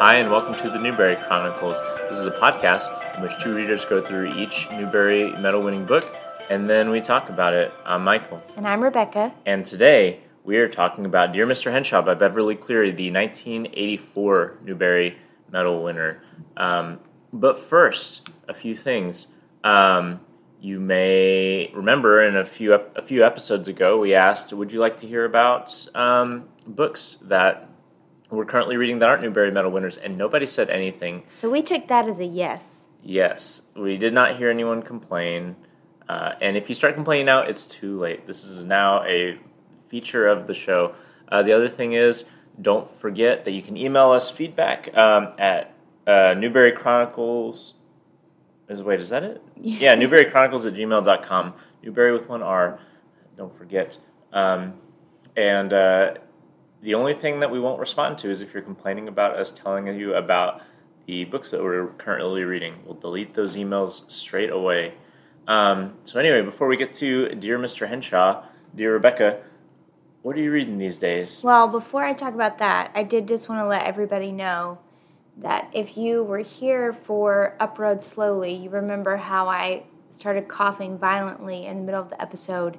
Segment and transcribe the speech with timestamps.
[0.00, 1.78] Hi, and welcome to the Newbery Chronicles.
[2.08, 6.14] This is a podcast in which two readers go through each Newbery medal winning book
[6.50, 7.72] and then we talk about it.
[7.84, 8.42] I'm Michael.
[8.56, 9.34] And I'm Rebecca.
[9.44, 11.70] And today we are talking about Dear Mr.
[11.70, 15.18] Henshaw by Beverly Cleary, the 1984 Newbery
[15.50, 16.22] medal winner.
[16.56, 17.00] Um,
[17.32, 19.26] but first, a few things.
[19.62, 20.20] Um,
[20.60, 24.98] you may remember in a few a few episodes ago, we asked, "Would you like
[24.98, 27.68] to hear about um, books that
[28.30, 31.22] we're currently reading that aren't Newbery Medal winners?" And nobody said anything.
[31.30, 32.80] So we took that as a yes.
[33.02, 35.56] Yes, we did not hear anyone complain.
[36.08, 38.26] Uh, and if you start complaining now, it's too late.
[38.26, 39.38] This is now a
[39.88, 40.94] feature of the show.
[41.28, 42.24] Uh, the other thing is,
[42.60, 45.74] don't forget that you can email us feedback um, at
[46.06, 47.74] uh, Newbery Chronicles.
[48.68, 49.42] Is wait, is that it?
[49.56, 49.80] Yes.
[49.80, 51.54] Yeah, Newbery Chronicles at gmail.com.
[51.82, 52.78] Newbery with one R.
[53.36, 53.96] Don't forget.
[54.32, 54.74] Um,
[55.36, 56.14] and uh,
[56.82, 59.86] the only thing that we won't respond to is if you're complaining about us telling
[59.86, 60.60] you about
[61.06, 62.74] the books that we're currently reading.
[62.84, 64.92] We'll delete those emails straight away.
[65.46, 67.88] Um, so anyway, before we get to Dear Mr.
[67.88, 69.40] Henshaw, Dear Rebecca,
[70.20, 71.42] what are you reading these days?
[71.42, 74.78] Well, before I talk about that, I did just want to let everybody know
[75.38, 80.48] that if you were here for Up a Road Slowly, you remember how I started
[80.48, 82.78] coughing violently in the middle of the episode.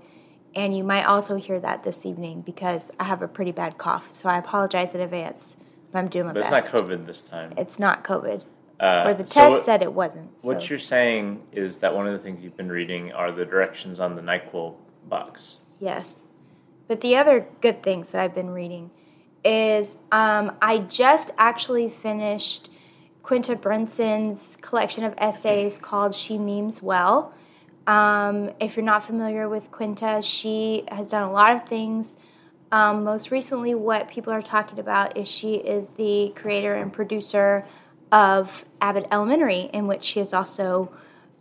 [0.56, 4.12] And you might also hear that this evening because I have a pretty bad cough.
[4.12, 5.56] So I apologize in advance,
[5.92, 6.52] but I'm doing my but best.
[6.52, 7.54] It's not COVID this time.
[7.58, 8.44] It's not COVID.
[8.80, 10.42] Uh, or the test what, said it wasn't.
[10.42, 10.48] So.
[10.48, 14.00] What you're saying is that one of the things you've been reading are the directions
[14.00, 14.76] on the NyQuil
[15.08, 15.60] box.
[15.80, 16.20] Yes.
[16.88, 18.90] But the other good things that I've been reading
[19.44, 22.70] is um, I just actually finished
[23.24, 27.34] Quinta Brunson's collection of essays called She Memes Well.
[27.88, 32.16] Um, if you're not familiar with Quinta, she has done a lot of things.
[32.72, 37.66] Um, most recently, what people are talking about is she is the creator and producer
[38.12, 40.92] of Abbott Elementary, in which she is also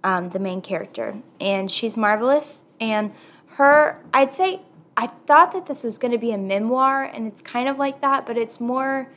[0.02, 1.18] um, the main character.
[1.40, 2.64] And she's marvelous.
[2.80, 3.12] And
[3.56, 4.62] her, I'd say,
[4.98, 8.00] I thought that this was going to be a memoir, and it's kind of like
[8.00, 9.08] that, but it's more,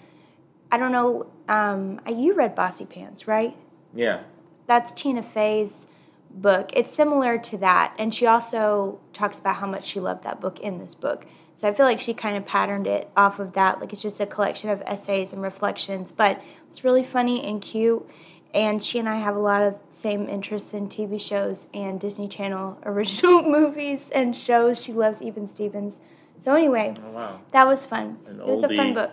[0.72, 3.58] I don't know, um, you read Bossy Pants, right?
[3.92, 4.22] Yeah.
[4.68, 5.88] That's Tina Fey's
[6.30, 6.70] book.
[6.74, 7.96] It's similar to that.
[7.98, 11.26] And she also talks about how much she loved that book in this book.
[11.56, 13.80] So I feel like she kind of patterned it off of that.
[13.80, 18.08] Like it's just a collection of essays and reflections, but it's really funny and cute.
[18.54, 22.28] And she and I have a lot of same interests in TV shows and Disney
[22.28, 24.82] Channel original movies and shows.
[24.82, 26.00] She loves Even Stevens.
[26.40, 27.40] So anyway, oh, wow.
[27.52, 28.18] that was fun.
[28.28, 28.74] An it was oldie.
[28.74, 29.12] a fun book.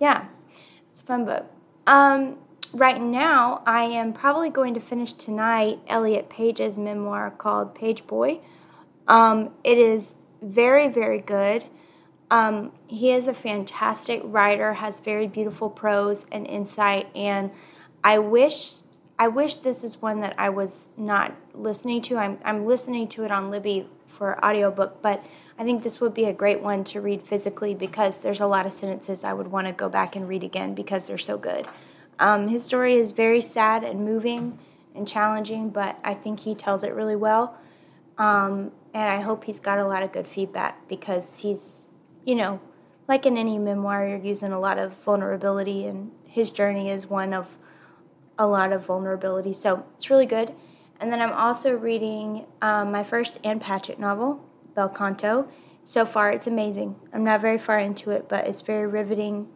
[0.00, 0.26] Yeah,
[0.90, 1.44] it's a fun book.
[1.86, 2.38] Um,
[2.72, 8.40] right now, I am probably going to finish tonight Elliot Page's memoir called Page Boy.
[9.06, 11.64] Um, it is very, very good.
[12.30, 17.50] Um, he is a fantastic writer, has very beautiful prose and insight, and
[18.08, 18.72] I wish
[19.18, 22.16] I wish this is one that I was not listening to.
[22.16, 25.22] I'm I'm listening to it on Libby for audiobook, but
[25.58, 28.64] I think this would be a great one to read physically because there's a lot
[28.64, 31.68] of sentences I would want to go back and read again because they're so good.
[32.18, 34.58] Um, his story is very sad and moving
[34.94, 37.58] and challenging, but I think he tells it really well.
[38.16, 41.86] Um, and I hope he's got a lot of good feedback because he's,
[42.24, 42.58] you know,
[43.06, 47.34] like in any memoir, you're using a lot of vulnerability, and his journey is one
[47.34, 47.57] of
[48.38, 49.52] a lot of vulnerability.
[49.52, 50.54] So it's really good.
[51.00, 54.44] And then I'm also reading um, my first Ann Patchett novel,
[54.74, 55.48] Bel Canto.
[55.84, 56.96] So far, it's amazing.
[57.12, 59.48] I'm not very far into it, but it's very riveting,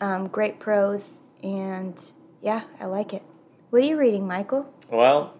[0.00, 1.94] um, great prose, and
[2.40, 3.22] yeah, I like it.
[3.70, 4.72] What are you reading, Michael?
[4.90, 5.34] Well,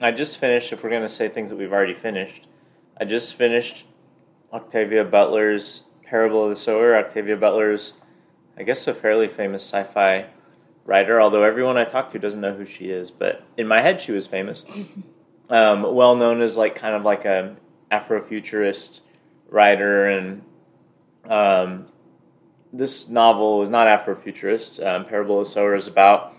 [0.00, 2.46] I just finished, if we're going to say things that we've already finished,
[3.00, 3.84] I just finished
[4.52, 6.96] Octavia Butler's Parable of the Sower.
[6.96, 7.94] Octavia Butler's,
[8.56, 10.26] I guess, a fairly famous sci fi
[10.84, 13.10] writer, although everyone I talk to doesn't know who she is.
[13.10, 14.64] But in my head, she was famous.
[15.50, 17.56] Um, well known as like kind of like a
[17.90, 19.00] Afrofuturist
[19.48, 20.42] writer, and
[21.28, 21.88] um,
[22.72, 24.84] this novel is not Afrofuturist.
[24.86, 26.36] Um, Parable of Sower is about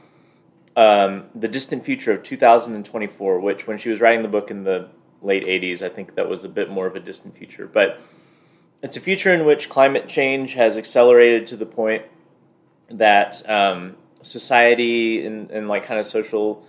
[0.78, 4.88] um, the distant future of 2024, which when she was writing the book in the
[5.22, 7.68] late 80s, I think that was a bit more of a distant future.
[7.68, 8.00] But
[8.82, 12.06] it's a future in which climate change has accelerated to the point
[12.90, 16.66] that um, society and, and like kind of social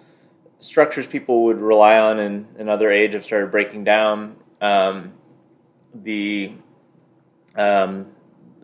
[0.61, 4.37] structures people would rely on in another age have started breaking down.
[4.61, 5.13] Um,
[5.95, 6.53] the
[7.57, 8.07] um,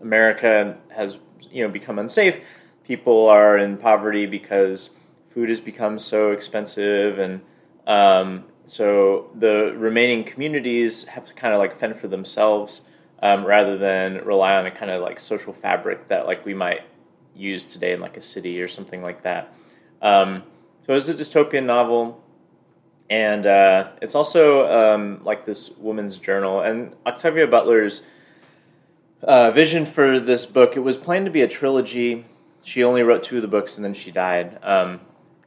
[0.01, 1.19] America has
[1.51, 2.41] you know become unsafe.
[2.85, 4.91] People are in poverty because
[5.31, 7.41] food has become so expensive, and
[7.87, 12.83] um, so the remaining communities have to kind of like fend for themselves
[13.23, 16.83] um, rather than rely on a kind of like social fabric that like we might
[17.39, 19.55] use today in like a city or something like that.
[20.03, 20.43] Um,
[20.87, 22.23] so it's a dystopian novel,
[23.09, 26.61] and uh, it's also um, like this woman's journal.
[26.61, 28.03] And Octavia Butler's
[29.23, 32.25] uh, vision for this book it was planned to be a trilogy.
[32.65, 34.59] She only wrote two of the books, and then she died.
[34.63, 35.01] Um,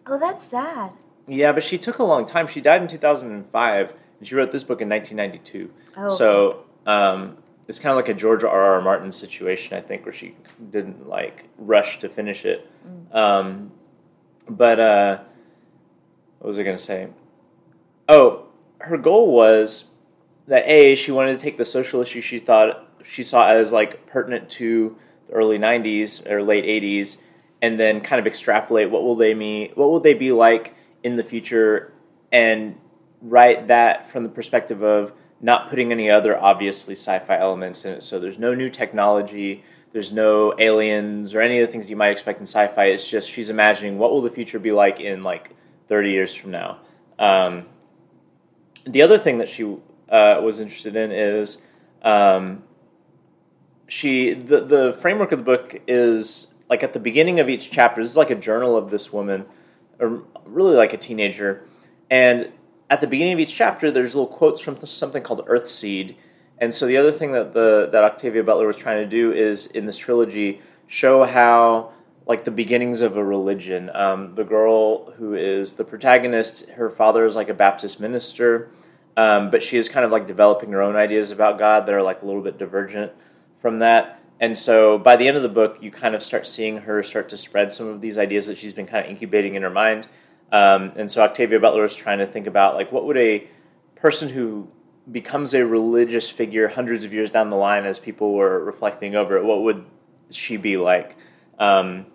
[0.05, 0.91] oh, that's sad.
[1.27, 2.47] Yeah, but she took a long time.
[2.47, 5.71] She died in 2005, and she wrote this book in 1992.
[5.97, 6.09] Oh.
[6.09, 7.37] So um,
[7.71, 8.49] it's kind of like a George R.
[8.49, 8.81] R.
[8.81, 10.35] Martin situation, I think, where she
[10.71, 12.69] didn't like rush to finish it.
[12.85, 13.15] Mm.
[13.15, 13.71] Um,
[14.49, 15.19] but uh,
[16.39, 17.07] what was I going to say?
[18.09, 18.47] Oh,
[18.79, 19.85] her goal was
[20.47, 24.05] that a she wanted to take the social issue she thought she saw as like
[24.05, 24.97] pertinent to
[25.29, 27.17] the early 90s or late 80s
[27.61, 31.15] and then kind of extrapolate what will they mean what will they be like in
[31.15, 31.93] the future
[32.33, 32.77] and
[33.21, 38.03] write that from the perspective of not putting any other obviously sci-fi elements in it.
[38.03, 39.63] So there's no new technology.
[39.91, 42.85] There's no aliens or any of the things you might expect in sci-fi.
[42.85, 45.55] It's just she's imagining what will the future be like in like
[45.89, 46.79] 30 years from now.
[47.19, 47.65] Um,
[48.85, 49.63] the other thing that she
[50.09, 51.57] uh, was interested in is
[52.03, 52.63] um,
[53.87, 58.01] she the the framework of the book is like at the beginning of each chapter.
[58.01, 59.45] This is like a journal of this woman,
[59.99, 61.67] or really like a teenager,
[62.09, 62.51] and
[62.91, 66.15] at the beginning of each chapter, there's little quotes from something called Earthseed.
[66.57, 69.65] And so the other thing that the that Octavia Butler was trying to do is
[69.65, 71.93] in this trilogy show how
[72.27, 73.89] like the beginnings of a religion.
[73.95, 78.69] Um, the girl who is the protagonist, her father is like a Baptist minister,
[79.15, 82.03] um, but she is kind of like developing her own ideas about God that are
[82.03, 83.13] like a little bit divergent
[83.61, 84.19] from that.
[84.41, 87.29] And so by the end of the book, you kind of start seeing her start
[87.29, 90.07] to spread some of these ideas that she's been kind of incubating in her mind.
[90.51, 93.47] Um, and so Octavia Butler is trying to think about like what would a
[93.95, 94.67] person who
[95.09, 99.37] becomes a religious figure hundreds of years down the line, as people were reflecting over
[99.37, 99.85] it, what would
[100.29, 101.15] she be like?
[101.57, 102.05] Um,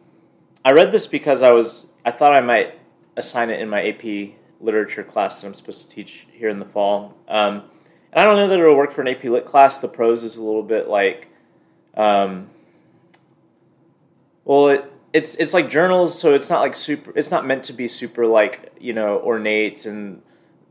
[0.64, 2.78] I read this because I was I thought I might
[3.16, 6.64] assign it in my AP literature class that I'm supposed to teach here in the
[6.66, 7.16] fall.
[7.28, 7.64] Um,
[8.12, 9.78] and I don't know that it'll work for an AP Lit class.
[9.78, 11.28] The prose is a little bit like,
[11.94, 12.48] um,
[14.44, 17.12] well, it, it's it's like journals, so it's not like super.
[17.16, 20.22] It's not meant to be super like you know ornate and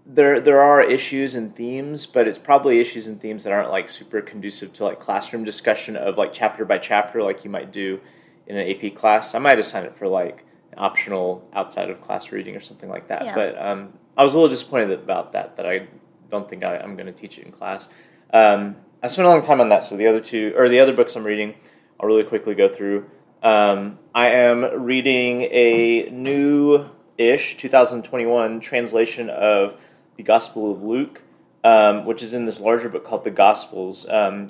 [0.06, 3.90] there there are issues and themes, but it's probably issues and themes that aren't like
[3.90, 8.00] super conducive to like classroom discussion of like chapter by chapter, like you might do
[8.48, 9.34] in an AP class.
[9.34, 10.46] I might assign it for like
[10.78, 13.26] optional outside of class reading or something like that.
[13.26, 13.36] Yeah.
[13.36, 15.58] But um, I was a little disappointed about that.
[15.58, 15.88] That I
[16.30, 17.88] don't think I, I'm going to teach it in class.
[18.32, 19.84] Um, I spent a long time on that.
[19.84, 21.56] So the other two or the other books I'm reading,
[22.00, 23.10] I'll really quickly go through.
[23.46, 29.80] Um, I am reading a new ish 2021 translation of
[30.18, 31.22] the Gospel of Luke,
[31.64, 34.50] um, which is in this larger book called the Gospels, um,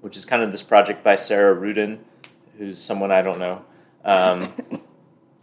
[0.00, 1.98] which is kind of this project by Sarah Ruden,
[2.56, 3.64] who's someone I don't know.
[4.04, 4.54] Um,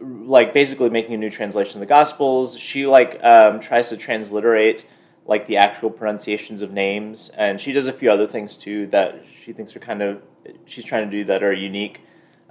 [0.00, 2.58] like basically making a new translation of the Gospels.
[2.58, 4.86] She like um, tries to transliterate
[5.26, 9.22] like the actual pronunciations of names, and she does a few other things too that
[9.44, 10.22] she thinks are kind of
[10.64, 12.00] she's trying to do that are unique.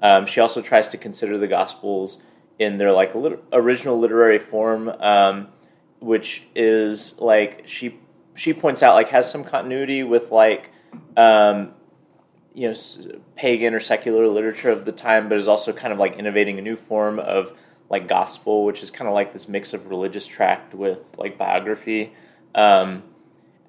[0.01, 2.19] Um, she also tries to consider the Gospels
[2.59, 5.47] in their like lit- original literary form, um,
[5.99, 7.99] which is like she
[8.35, 10.71] she points out like has some continuity with like
[11.15, 11.73] um,
[12.53, 12.75] you know
[13.35, 16.61] pagan or secular literature of the time, but is also kind of like innovating a
[16.61, 17.57] new form of
[17.89, 22.13] like gospel, which is kind of like this mix of religious tract with like biography.
[22.53, 23.03] Um,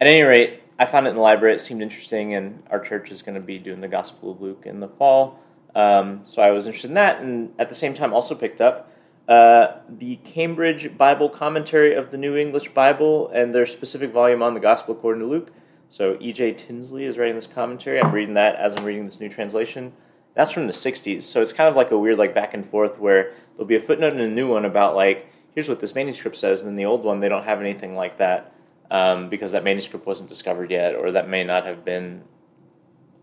[0.00, 1.54] at any rate, I found it in the library.
[1.54, 4.62] It seemed interesting, and our church is going to be doing the Gospel of Luke
[4.64, 5.40] in the fall.
[5.74, 8.90] Um, so I was interested in that, and at the same time, also picked up
[9.28, 14.54] uh, the Cambridge Bible Commentary of the New English Bible and their specific volume on
[14.54, 15.50] the Gospel according to Luke.
[15.90, 16.54] So E.J.
[16.54, 18.00] Tinsley is writing this commentary.
[18.00, 19.92] I'm reading that as I'm reading this new translation.
[20.34, 22.98] That's from the 60s, so it's kind of like a weird like back and forth
[22.98, 26.36] where there'll be a footnote and a new one about like here's what this manuscript
[26.36, 28.52] says, and then the old one they don't have anything like that
[28.90, 32.22] um, because that manuscript wasn't discovered yet, or that may not have been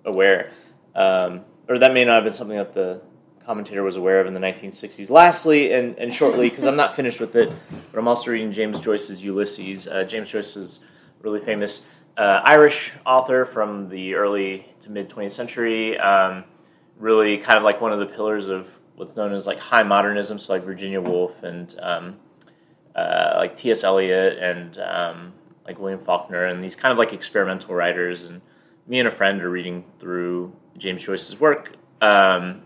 [0.03, 0.51] aware,
[0.93, 3.01] um, or that may not have been something that the
[3.45, 5.09] commentator was aware of in the 1960s.
[5.09, 7.51] Lastly, and, and shortly, because I'm not finished with it,
[7.91, 9.87] but I'm also reading James Joyce's Ulysses.
[9.87, 10.79] Uh, James Joyce is
[11.21, 11.85] really famous
[12.17, 15.97] uh, Irish author from the early to mid 20th century.
[15.97, 16.45] Um,
[16.97, 20.39] really, kind of like one of the pillars of what's known as like high modernism,
[20.39, 22.19] so like Virginia Woolf and um,
[22.95, 23.83] uh, like T.S.
[23.83, 25.33] Eliot and um,
[25.65, 28.23] like William Faulkner and these kind of like experimental writers.
[28.23, 28.41] And
[28.87, 31.75] me and a friend are reading through James Joyce's work.
[32.01, 32.63] Um,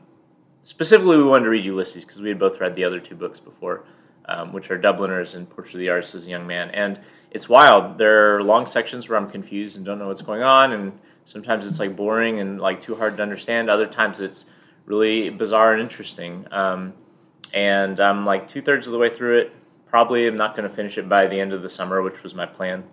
[0.63, 3.39] specifically, we wanted to read Ulysses because we had both read the other two books
[3.39, 3.85] before,
[4.25, 6.69] um, which are Dubliners and Portrait of the Artist as a Young Man.
[6.71, 6.99] And
[7.31, 7.97] it's wild.
[7.97, 11.67] There are long sections where I'm confused and don't know what's going on, and sometimes
[11.67, 13.69] it's like boring and like too hard to understand.
[13.69, 14.45] Other times it's
[14.85, 16.45] really bizarre and interesting.
[16.51, 16.93] Um,
[17.53, 19.55] and I'm like two thirds of the way through it.
[19.87, 22.35] Probably I'm not going to finish it by the end of the summer, which was
[22.35, 22.83] my plan.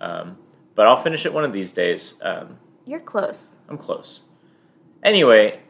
[0.00, 0.38] Um,
[0.74, 2.14] but I'll finish it one of these days.
[2.22, 3.54] Um, You're close.
[3.68, 4.20] I'm close.
[5.02, 5.60] Anyway,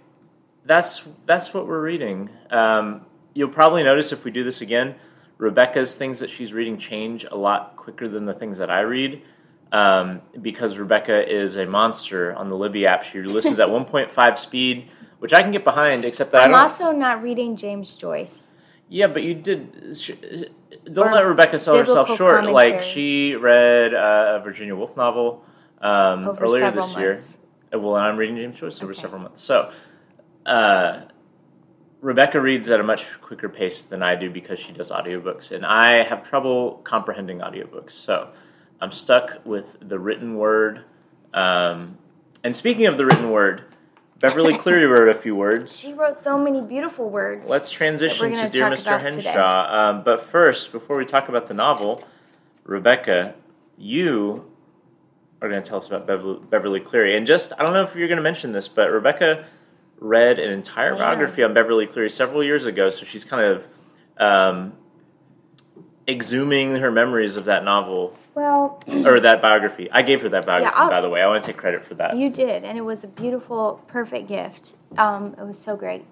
[0.64, 2.30] that's that's what we're reading.
[2.50, 4.96] Um, you'll probably notice if we do this again,
[5.38, 9.22] Rebecca's things that she's reading change a lot quicker than the things that I read.
[9.72, 13.04] Um, because Rebecca is a monster on the Libby app.
[13.04, 17.22] She listens at 1.5 speed, which I can get behind, except that I'm also not
[17.22, 18.48] reading James Joyce.
[18.88, 19.96] Yeah, but you did.
[19.96, 20.10] Sh-
[20.92, 22.44] don't Or let Rebecca sell herself short.
[22.50, 25.44] Like she read uh, a Virginia Woolf novel
[25.80, 27.14] um, earlier this year.
[27.16, 27.34] months.
[27.34, 27.39] Uh,
[27.72, 29.00] Well, I'm reading James Joyce over Okay.
[29.00, 29.42] several months.
[29.42, 29.70] So,
[30.46, 31.02] uh,
[32.00, 35.64] Rebecca reads at a much quicker pace than I do because she does audiobooks, and
[35.66, 37.92] I have trouble comprehending audiobooks.
[37.92, 38.30] So,
[38.80, 40.84] I'm stuck with the written word.
[41.34, 41.98] Um,
[42.42, 43.64] and speaking of the written word,
[44.18, 45.78] Beverly Cleary wrote a few words.
[45.78, 47.48] She wrote so many beautiful words.
[47.48, 49.00] Let's transition to Dear Mr.
[49.00, 49.90] Henshaw.
[49.90, 52.02] Um, but first, before we talk about the novel,
[52.64, 53.34] Rebecca,
[53.76, 54.49] you
[55.42, 57.16] are going to tell us about Beverly, Beverly Cleary.
[57.16, 59.46] And just, I don't know if you're going to mention this, but Rebecca
[59.98, 61.04] read an entire Where?
[61.04, 63.66] biography on Beverly Cleary several years ago, so she's kind of
[64.18, 64.72] um,
[66.06, 69.90] exhuming her memories of that novel well, or that biography.
[69.90, 71.22] I gave her that biography, I'll- by the way.
[71.22, 72.16] I want to take credit for that.
[72.16, 74.74] you did, and it was a beautiful, perfect gift.
[74.96, 76.04] Um, it was so great.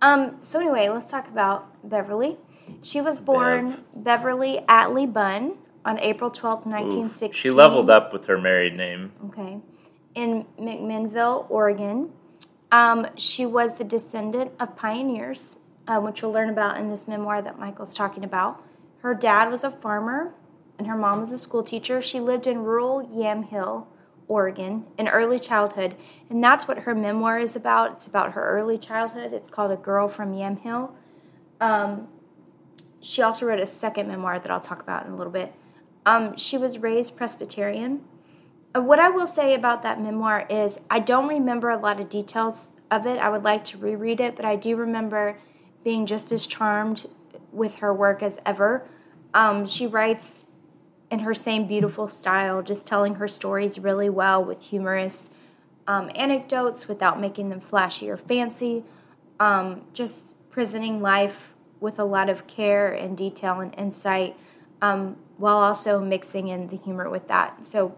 [0.00, 2.36] Um, so anyway, let's talk about Beverly.
[2.80, 7.32] She was born Beverly Atlee Bunn on April twelfth, 1916.
[7.32, 9.12] She leveled up with her married name.
[9.26, 9.58] Okay.
[10.14, 12.10] In McMinnville, Oregon.
[12.70, 17.42] Um, she was the descendant of pioneers, uh, which you'll learn about in this memoir
[17.42, 18.62] that Michael's talking about.
[19.00, 20.32] Her dad was a farmer
[20.78, 22.00] and her mom was a school teacher.
[22.00, 23.86] She lived in rural Yamhill,
[24.26, 25.96] Oregon, in early childhood.
[26.30, 27.92] And that's what her memoir is about.
[27.92, 29.32] It's about her early childhood.
[29.32, 30.92] It's called A Girl from Yamhill.
[31.60, 32.08] Um,
[33.00, 35.52] she also wrote a second memoir that I'll talk about in a little bit.
[36.04, 38.02] Um, she was raised Presbyterian.
[38.74, 42.08] Uh, What I will say about that memoir is I don't remember a lot of
[42.08, 43.18] details of it.
[43.18, 45.38] I would like to reread it, but I do remember
[45.84, 47.06] being just as charmed
[47.52, 48.86] with her work as ever.
[49.34, 50.46] Um, she writes
[51.10, 55.30] in her same beautiful style, just telling her stories really well with humorous
[55.86, 58.84] um, anecdotes without making them flashy or fancy.
[59.38, 64.36] Um, just presenting life with a lot of care and detail and insight,
[64.82, 67.66] um, while also mixing in the humor with that.
[67.66, 67.96] So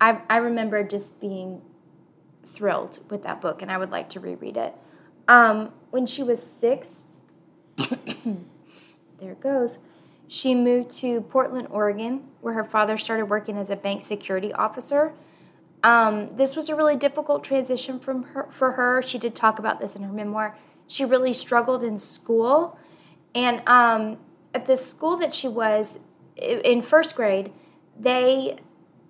[0.00, 1.62] I, I remember just being
[2.46, 4.74] thrilled with that book, and I would like to reread it.
[5.28, 7.02] Um, when she was six,
[7.76, 9.78] there it goes.
[10.28, 15.12] She moved to Portland, Oregon, where her father started working as a bank security officer.
[15.84, 19.02] Um, this was a really difficult transition from her, for her.
[19.02, 20.56] She did talk about this in her memoir.
[20.88, 22.76] She really struggled in school,
[23.34, 24.18] and um,
[24.52, 25.98] at the school that she was
[26.36, 27.52] in first grade,
[27.98, 28.56] they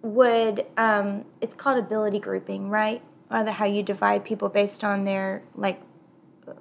[0.02, 3.02] would um, it's called ability grouping, right?
[3.30, 5.80] Or the, how you divide people based on their like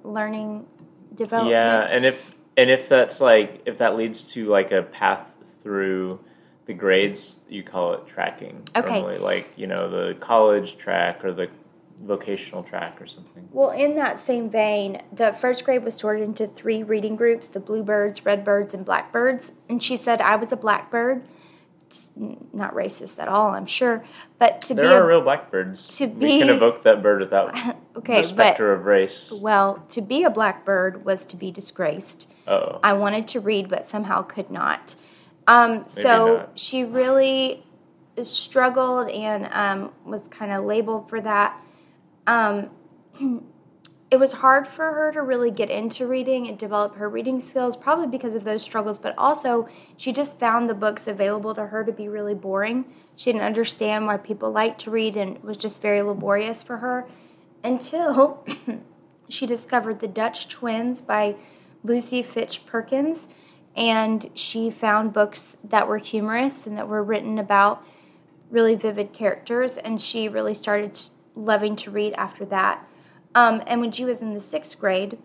[0.02, 0.66] learning
[1.14, 1.52] development.
[1.52, 5.26] Yeah, and if and if that's like if that leads to like a path
[5.62, 6.20] through
[6.66, 8.62] the grades, you call it tracking.
[8.74, 9.00] Okay.
[9.00, 11.48] normally, like you know the college track or the
[12.02, 13.48] vocational track or something.
[13.52, 17.60] Well, in that same vein, the first grade was sorted into three reading groups the
[17.60, 19.52] bluebirds, redbirds, and blackbirds.
[19.68, 21.26] And she said, I was a blackbird.
[21.88, 24.04] It's not racist at all, I'm sure.
[24.38, 25.96] But to There be are a, real blackbirds.
[25.98, 27.56] to we can evoke that bird without
[27.96, 29.32] okay, the but specter of race.
[29.40, 32.28] well, to be a blackbird was to be disgraced.
[32.48, 34.96] Oh, I wanted to read, but somehow could not.
[35.46, 36.58] Um, so not.
[36.58, 37.64] she really
[38.24, 41.56] struggled and um, was kind of labeled for that.
[42.26, 42.70] Um,
[44.10, 47.76] it was hard for her to really get into reading and develop her reading skills,
[47.76, 51.84] probably because of those struggles, but also she just found the books available to her
[51.84, 52.84] to be really boring.
[53.16, 56.78] She didn't understand why people liked to read and it was just very laborious for
[56.78, 57.08] her
[57.64, 58.46] until
[59.28, 61.34] she discovered The Dutch Twins by
[61.82, 63.26] Lucy Fitch Perkins.
[63.74, 67.84] And she found books that were humorous and that were written about
[68.50, 69.76] really vivid characters.
[69.76, 70.98] And she really started
[71.36, 72.84] loving to read after that.
[73.34, 75.18] Um, and when she was in the sixth grade,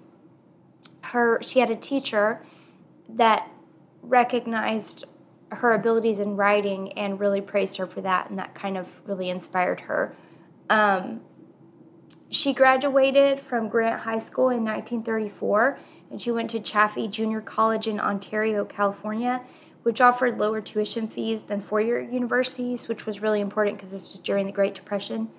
[1.06, 2.46] her she had a teacher
[3.10, 3.50] that
[4.02, 5.06] recognized
[5.50, 9.30] her abilities in writing and really praised her for that, and that kind of really
[9.30, 10.16] inspired her.
[10.70, 11.22] Um,
[12.30, 15.78] she graduated from Grant High School in 1934,
[16.10, 19.42] and she went to Chaffey Junior College in Ontario, California,
[19.84, 24.12] which offered lower tuition fees than four year universities, which was really important because this
[24.12, 25.30] was during the Great Depression.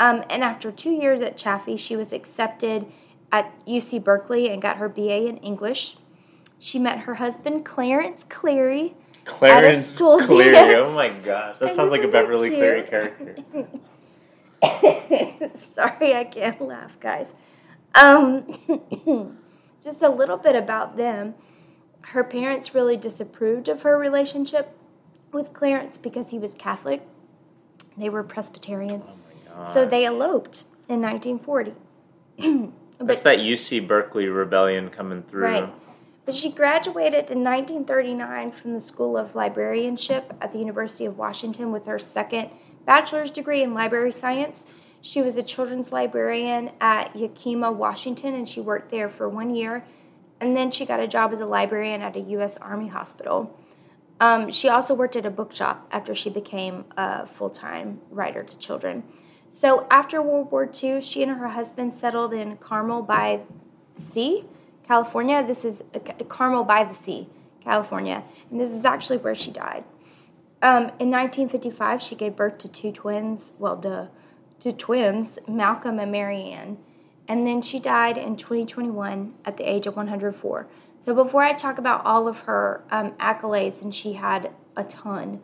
[0.00, 2.86] Um, and after two years at Chaffey, she was accepted
[3.32, 5.96] at UC Berkeley and got her BA in English.
[6.58, 8.94] She met her husband, Clarence Cleary.
[9.24, 10.52] Clarence Cleary.
[10.52, 10.74] dance.
[10.78, 11.58] Oh my gosh.
[11.58, 12.50] That And sounds like a Beverly?
[12.50, 13.36] Cleary character.
[15.60, 17.34] Sorry, I can't laugh, guys.
[17.94, 19.38] Um,
[19.82, 21.34] just a little bit about them.
[22.02, 24.76] Her parents really disapproved of her relationship
[25.32, 27.06] with Clarence because he was Catholic.
[27.96, 29.02] They were Presbyterian.
[29.06, 29.17] Oh
[29.64, 29.72] god.
[29.72, 31.74] So they eloped in 1940.
[33.00, 35.44] That's that UC Berkeley rebellion coming through.
[35.44, 35.74] Right.
[36.24, 41.72] But she graduated in 1939 from the School of Librarianship at the University of Washington
[41.72, 42.50] with her second
[42.84, 44.66] bachelor's degree in library science.
[45.00, 49.84] She was a children's librarian at Yakima, Washington, and she worked there for one year.
[50.40, 52.56] And then she got a job as a librarian at a U.S.
[52.58, 53.58] Army hospital.
[54.20, 58.58] Um, she also worked at a bookshop after she became a full time writer to
[58.58, 59.04] children.
[59.58, 63.40] So after World War II, she and her husband settled in Carmel by
[63.96, 64.44] the Sea,
[64.86, 65.44] California.
[65.44, 65.82] This is
[66.28, 67.28] Carmel by the Sea,
[67.64, 68.22] California.
[68.52, 69.82] And this is actually where she died.
[70.62, 74.06] Um, in 1955, she gave birth to two twins, well, duh,
[74.60, 76.78] two twins, Malcolm and Marianne.
[77.26, 80.68] And then she died in 2021 at the age of 104.
[81.00, 85.40] So before I talk about all of her um, accolades, and she had a ton,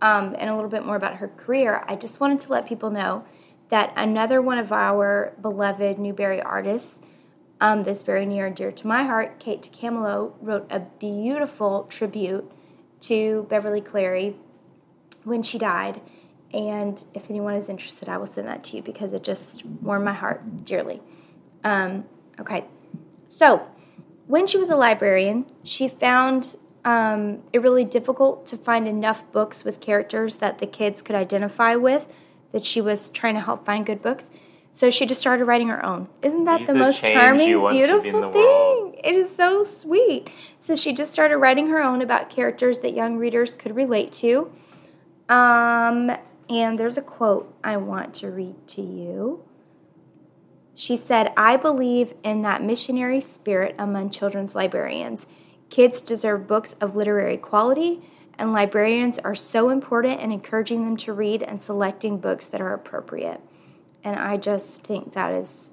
[0.00, 2.88] um, and a little bit more about her career, I just wanted to let people
[2.90, 3.26] know
[3.70, 7.00] that another one of our beloved Newbery artists,
[7.60, 12.50] um, that's very near and dear to my heart, Kate DiCamillo, wrote a beautiful tribute
[13.00, 14.36] to Beverly Cleary
[15.24, 16.00] when she died.
[16.52, 20.04] And if anyone is interested, I will send that to you because it just warmed
[20.04, 21.00] my heart dearly.
[21.62, 22.04] Um,
[22.40, 22.64] okay,
[23.28, 23.66] so
[24.26, 29.64] when she was a librarian, she found um, it really difficult to find enough books
[29.64, 32.06] with characters that the kids could identify with,
[32.52, 34.30] that she was trying to help find good books.
[34.72, 36.08] So she just started writing her own.
[36.22, 39.00] Isn't that Be the, the most charming, beautiful thing?
[39.02, 40.28] It is so sweet.
[40.60, 44.52] So she just started writing her own about characters that young readers could relate to.
[45.28, 46.16] Um,
[46.48, 49.44] and there's a quote I want to read to you.
[50.74, 55.26] She said, I believe in that missionary spirit among children's librarians.
[55.68, 58.02] Kids deserve books of literary quality,
[58.40, 62.72] and librarians are so important in encouraging them to read and selecting books that are
[62.72, 63.40] appropriate.
[64.02, 65.70] And I just think that is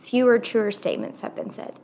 [0.00, 1.78] fewer truer statements have been said.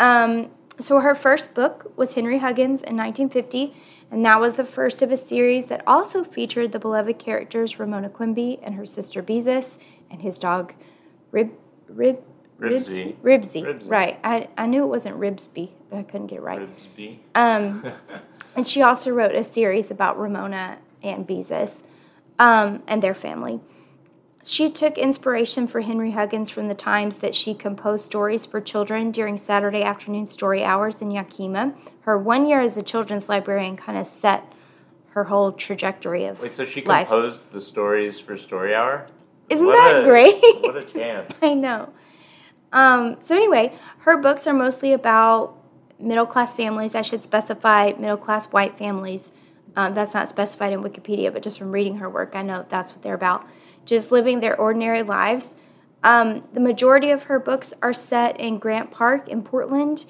[0.00, 3.74] Um, so her first book was Henry Huggins in 1950,
[4.10, 8.08] and that was the first of a series that also featured the beloved characters Ramona
[8.08, 9.78] Quimby and her sister Beezus
[10.10, 10.74] and his dog
[11.30, 11.52] Rib
[11.88, 12.24] Rib
[12.58, 13.16] Ribsy.
[13.22, 13.64] Ribsy.
[13.64, 13.90] Ribsy.
[13.90, 14.18] Right.
[14.22, 16.60] I, I knew it wasn't Ribsby, but I couldn't get it right.
[16.60, 17.20] Ribsby.
[17.34, 17.90] Um,
[18.56, 21.80] and she also wrote a series about Ramona and Beezus
[22.38, 23.60] um, and their family.
[24.42, 29.10] She took inspiration for Henry Huggins from the times that she composed stories for children
[29.10, 31.74] during Saturday afternoon story hours in Yakima.
[32.02, 34.44] Her one year as a children's librarian kind of set
[35.10, 37.08] her whole trajectory of Wait, so she life.
[37.08, 39.08] composed the stories for Story Hour?
[39.50, 40.40] Isn't What that a- great?
[40.62, 41.34] What a chance.
[41.42, 41.90] I know.
[42.72, 45.54] Um, so anyway, her books are mostly about
[46.00, 46.94] middle class families.
[46.94, 49.32] I should specify middle class white families.
[49.76, 52.92] Um, that's not specified in Wikipedia, but just from reading her work, I know that's
[52.92, 53.46] what they're about.
[53.84, 55.54] Just living their ordinary lives.
[56.02, 60.06] Um, the majority of her books are set in Grant Park in Portland,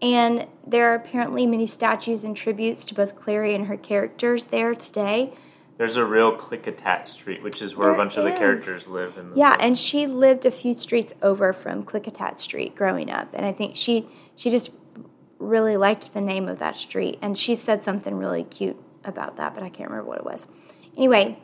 [0.00, 4.74] and there are apparently many statues and tributes to both Cleary and her characters there
[4.74, 5.34] today.
[5.78, 9.18] There's a real Klickitat Street, which is where There a bunch of the characters live.
[9.18, 13.28] In the Yeah, and she lived a few streets over from Klickitat Street growing up,
[13.34, 14.70] and I think she she just
[15.42, 19.54] really liked the name of that street, and she said something really cute about that,
[19.54, 20.46] but I can't remember what it was.
[20.96, 21.38] Anyway,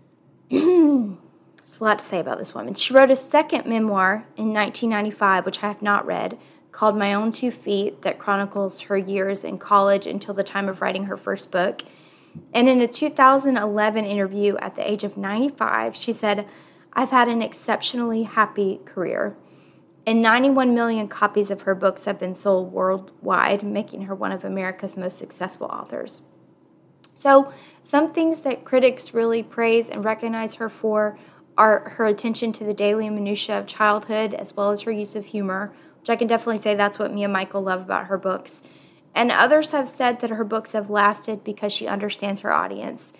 [0.50, 2.74] there's a lot to say about this woman.
[2.74, 6.38] She wrote a second memoir in 1995, which I have not read,
[6.72, 10.80] called My Own Two Feet, that chronicles her years in college until the time of
[10.80, 11.82] writing her first book.
[12.54, 16.48] And in a 2011 interview at the age of 95, she said,
[16.92, 19.36] I've had an exceptionally happy career.
[20.10, 24.44] And 91 million copies of her books have been sold worldwide, making her one of
[24.44, 26.20] America's most successful authors.
[27.14, 27.52] So,
[27.84, 31.16] some things that critics really praise and recognize her for
[31.56, 35.26] are her attention to the daily minutiae of childhood, as well as her use of
[35.26, 38.62] humor, which I can definitely say that's what me and Michael love about her books.
[39.14, 43.12] And others have said that her books have lasted because she understands her audience.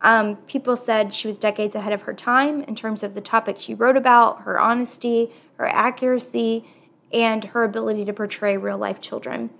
[0.00, 3.56] Um, people said she was decades ahead of her time in terms of the topic
[3.60, 6.64] she wrote about, her honesty, her accuracy,
[7.12, 9.50] and her ability to portray real life children.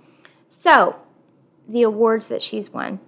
[0.49, 0.97] So,
[1.67, 2.99] the awards that she's won.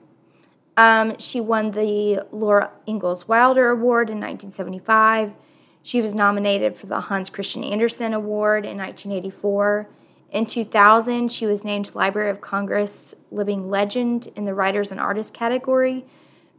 [0.78, 5.34] Um, she won the Laura Ingalls Wilder Award in 1975.
[5.82, 9.90] She was nominated for the Hans Christian Andersen Award in 1984.
[10.32, 15.32] In 2000, she was named Library of Congress Living Legend in the Writers and Artists
[15.32, 16.06] category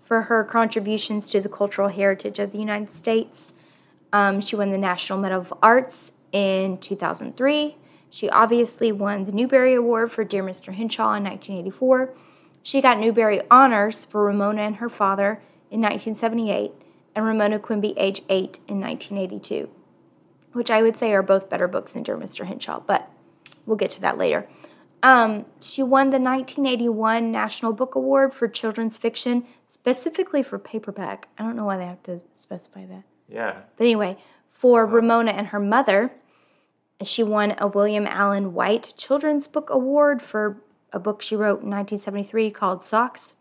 [0.05, 3.53] for her contributions to the cultural heritage of the United States.
[4.12, 7.77] Um, she won the National Medal of Arts in 2003.
[8.11, 10.73] She obviously won the Newbery Award for Dear Mr.
[10.73, 12.14] Henshaw in 1984.
[12.62, 16.73] She got Newbery Honors for Ramona and Her Father in 1978
[17.14, 19.69] and Ramona Quimby, age 8, in 1982,
[20.53, 22.47] which I would say are both better books than Dear Mr.
[22.47, 23.11] Henshaw, but
[23.67, 24.47] we'll get to that later.
[25.03, 31.29] Um, she won the 1981 National Book Award for children's fiction, specifically for paperback.
[31.38, 33.05] I don't know why they have to specify that.
[33.29, 33.61] Yeah.
[33.77, 34.17] But anyway,
[34.59, 36.11] for Ramona and her mother,
[37.01, 40.57] she won a William Allen White Children's Book Award for
[40.92, 43.35] a book she wrote in 1973 called Socks.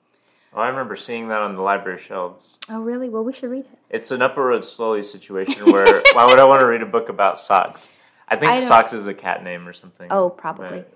[0.53, 2.59] Oh, I remember seeing that on the library shelves.
[2.69, 3.09] Oh, really?
[3.09, 3.79] Well, we should read it.
[3.89, 6.85] It's an Up a Road Slowly situation where why would I want to read a
[6.85, 7.91] book about socks?
[8.27, 10.09] I think I socks is a cat name or something.
[10.11, 10.67] Oh, probably.
[10.67, 10.87] Right.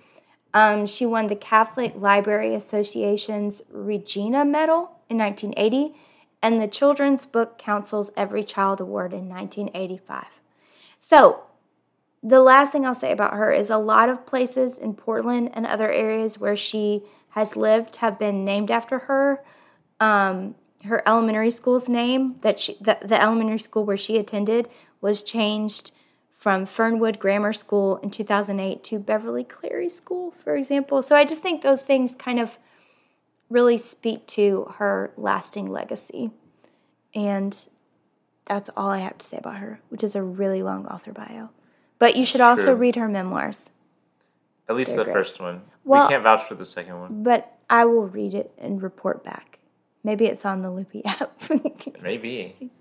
[0.53, 5.95] Um, she won the Catholic Library Association's Regina Medal in 1980
[6.41, 10.25] and the Children's Book Council's Every Child Award in 1985.
[10.99, 11.43] So,
[12.23, 15.65] the last thing I'll say about her is a lot of places in Portland and
[15.65, 19.43] other areas where she has lived have been named after her.
[19.99, 24.67] Um, her elementary school's name that she the, the elementary school where she attended
[24.99, 25.91] was changed
[26.33, 31.03] from Fernwood Grammar School in 2008 to Beverly Cleary School, for example.
[31.03, 32.57] So I just think those things kind of
[33.51, 36.31] really speak to her lasting legacy.
[37.13, 37.55] And
[38.45, 41.49] that's all I have to say about her, which is a really long author bio.
[41.99, 42.75] But you should also True.
[42.75, 43.69] read her memoirs.
[44.69, 45.13] At least They're the great.
[45.13, 45.61] first one.
[45.83, 47.23] Well- we can't vouch for the second one.
[47.23, 49.59] But I will read it and report back.
[50.03, 51.31] Maybe it's on the Loopy app.
[52.01, 52.71] Maybe.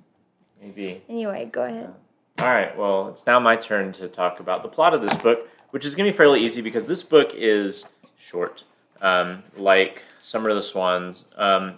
[0.62, 1.02] Maybe.
[1.09, 1.94] anyway, go ahead.
[2.38, 5.48] All right, well, it's now my turn to talk about the plot of this book,
[5.70, 7.85] which is going to be fairly easy because this book is
[8.18, 8.64] short,
[9.02, 11.24] um, like Summer of the Swans.
[11.37, 11.74] Um,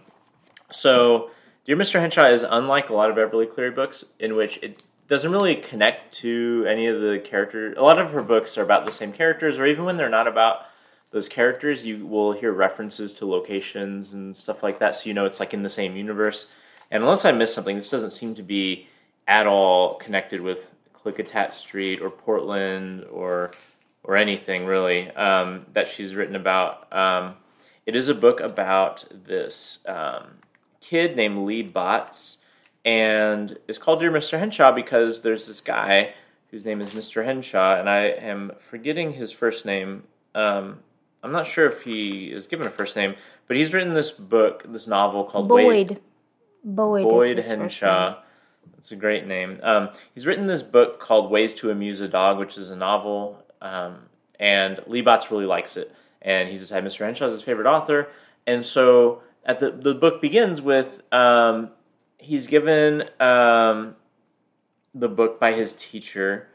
[0.70, 1.30] so,
[1.64, 2.00] Dear Mr.
[2.00, 6.12] Henshaw is unlike a lot of Beverly Cleary books in which it doesn't really connect
[6.14, 7.76] to any of the characters.
[7.76, 10.26] A lot of her books are about the same characters, or even when they're not
[10.26, 10.62] about
[11.12, 15.26] those characters, you will hear references to locations and stuff like that, so you know
[15.26, 16.48] it's like in the same universe.
[16.90, 18.88] And unless I missed something, this doesn't seem to be
[19.28, 20.70] at all connected with
[21.04, 23.52] Klickitat Street or Portland or
[24.04, 26.92] or anything really um, that she's written about.
[26.92, 27.36] Um,
[27.86, 30.38] it is a book about this um,
[30.80, 32.38] kid named Lee Botts,
[32.84, 34.38] and it's called Dear Mr.
[34.38, 36.14] Henshaw because there's this guy
[36.50, 37.24] whose name is Mr.
[37.24, 40.04] Henshaw, and I am forgetting his first name.
[40.34, 40.80] Um,
[41.22, 43.14] I'm not sure if he is given a first name,
[43.48, 46.00] but he's written this book, this novel called Boyd.
[46.64, 47.04] Boyd.
[47.04, 48.18] Boyd first Henshaw.
[48.74, 49.60] That's a great name.
[49.62, 53.44] Um, he's written this book called Ways to Amuse a Dog, which is a novel,
[53.60, 55.94] um, and Lee Botts really likes it.
[56.22, 57.04] And he's decided Mr.
[57.04, 58.08] Henshaw is his favorite author.
[58.46, 61.70] And so at the, the book begins with um,
[62.18, 63.96] he's given um,
[64.94, 66.48] the book by his teacher,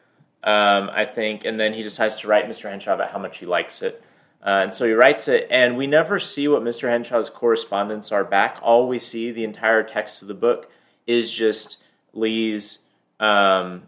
[0.44, 2.70] um, I think, and then he decides to write Mr.
[2.70, 4.04] Henshaw about how much he likes it.
[4.42, 6.90] Uh, and so he writes it, and we never see what Mr.
[6.90, 8.58] Henshaw's correspondence are back.
[8.62, 10.70] All we see, the entire text of the book,
[11.08, 11.78] is just
[12.14, 12.80] Lee's
[13.20, 13.84] um,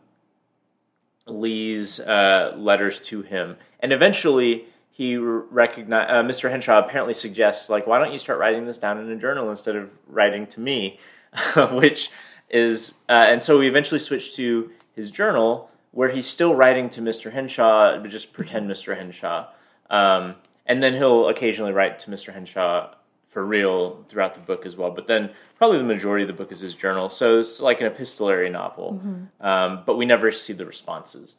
[1.28, 4.66] Lee's uh, letters to him, and eventually
[5.00, 6.52] he recognize uh, Mr.
[6.52, 9.78] Henshaw apparently suggests like, why don't you start writing this down in a journal instead
[9.78, 11.00] of writing to me,
[11.72, 12.12] which
[12.50, 17.00] is uh, and so we eventually switch to his journal where he's still writing to
[17.00, 17.32] Mr.
[17.32, 18.98] Henshaw, but just pretend Mr.
[18.98, 19.48] Henshaw,
[19.90, 20.36] um,
[20.66, 22.34] and then he'll occasionally write to Mr.
[22.34, 22.94] Henshaw
[23.30, 24.92] for real throughout the book as well.
[24.92, 27.88] But then probably the majority of the book is his journal, so it's like an
[27.88, 29.00] epistolary novel.
[29.40, 31.36] Um, but we never see the responses.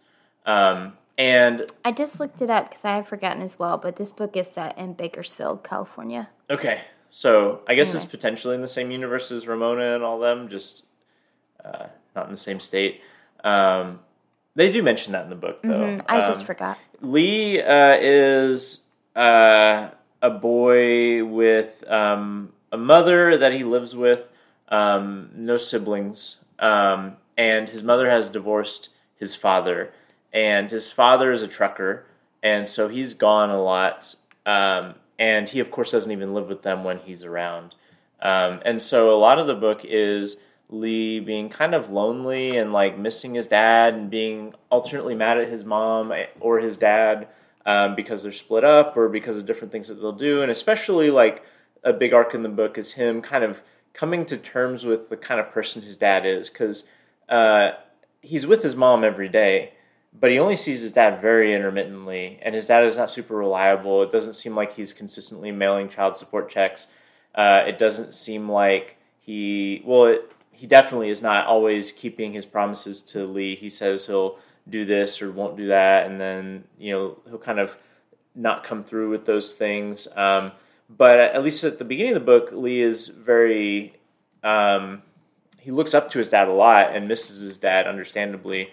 [0.47, 4.13] Um, and I just looked it up because I have forgotten as well, but this
[4.13, 6.29] book is set in Bakersfield, California.
[6.49, 10.49] okay, so I guess it's potentially in the same universe as Ramona and all them,
[10.49, 10.87] just
[11.65, 13.01] uh, not in the same state.
[13.45, 14.01] Um,
[14.55, 15.69] they do mention that in the book, though.
[15.71, 16.79] Mhm, I just Um, forgot.
[17.01, 18.85] Lee uh, is
[19.17, 19.89] uh,
[20.23, 24.25] a boy with um, a mother that he lives with,
[24.69, 29.93] um, no siblings, um, and his mother has divorced his father,
[30.33, 32.07] and his father is a trucker,
[32.43, 34.15] and so he's gone a lot,
[34.47, 37.75] um, and he of course doesn't even live with them when he's around,
[38.23, 40.37] um, and so a lot of the book is
[40.71, 45.49] Lee being kind of lonely and like missing his dad and being alternately mad at
[45.49, 47.27] his mom or his dad
[47.67, 50.43] um, because they're split up or because of different things that they'll do.
[50.43, 51.43] And especially like
[51.83, 53.63] a big arc in the book is him kind of
[53.95, 56.85] coming to terms with the kind of person his dad is because
[57.29, 57.73] uh,
[58.21, 59.73] he's with his mom every day,
[60.13, 64.03] but he only sees his dad very intermittently, and his dad is not super reliable.
[64.03, 66.89] It doesn't seem like he's consistently mailing child support checks.
[67.35, 72.45] Uh, it doesn't seem like he well, it, he definitely is not always keeping his
[72.45, 73.55] promises to Lee.
[73.55, 77.61] He says he'll do this or won't do that, and then you know he'll kind
[77.61, 77.77] of
[78.35, 80.09] not come through with those things.
[80.17, 80.53] Um,
[80.89, 83.95] but at least at the beginning of the book, Lee is very
[84.43, 85.03] um,
[85.59, 88.71] he looks up to his dad a lot and misses his dad, understandably,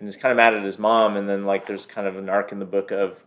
[0.00, 1.16] and is kind of mad at his mom.
[1.16, 3.22] And then like there's kind of an arc in the book of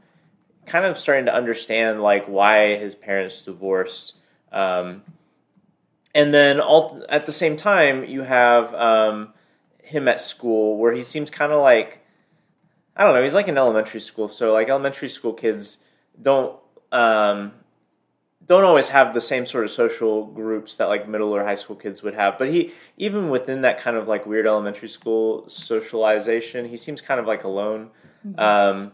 [0.66, 4.16] kind of starting to understand like why his parents divorced.
[4.52, 5.04] Um,
[6.16, 9.34] and then all at the same time, you have um,
[9.82, 12.00] him at school where he seems kind of like
[12.96, 13.24] I don't know.
[13.24, 15.80] He's like in elementary school, so like elementary school kids
[16.22, 16.58] don't
[16.92, 17.54] um,
[18.45, 21.75] don't always have the same sort of social groups that like middle or high school
[21.75, 22.38] kids would have.
[22.38, 27.19] But he even within that kind of like weird elementary school socialization, he seems kind
[27.19, 27.89] of like alone.
[28.27, 28.39] Mm-hmm.
[28.39, 28.91] Um,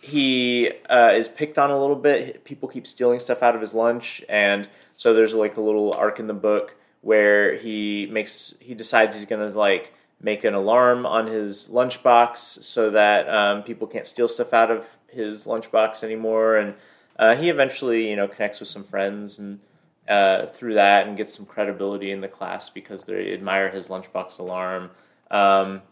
[0.00, 2.44] he uh, is picked on a little bit.
[2.44, 6.20] People keep stealing stuff out of his lunch, and so there's like a little arc
[6.20, 11.26] in the book where he makes he decides he's gonna like make an alarm on
[11.26, 16.74] his lunchbox so that um, people can't steal stuff out of his lunchbox anymore, and
[17.18, 19.60] uh, he eventually, you know, connects with some friends and
[20.08, 24.38] uh, through that and gets some credibility in the class because they admire his lunchbox
[24.38, 24.90] alarm.
[25.30, 25.82] Um,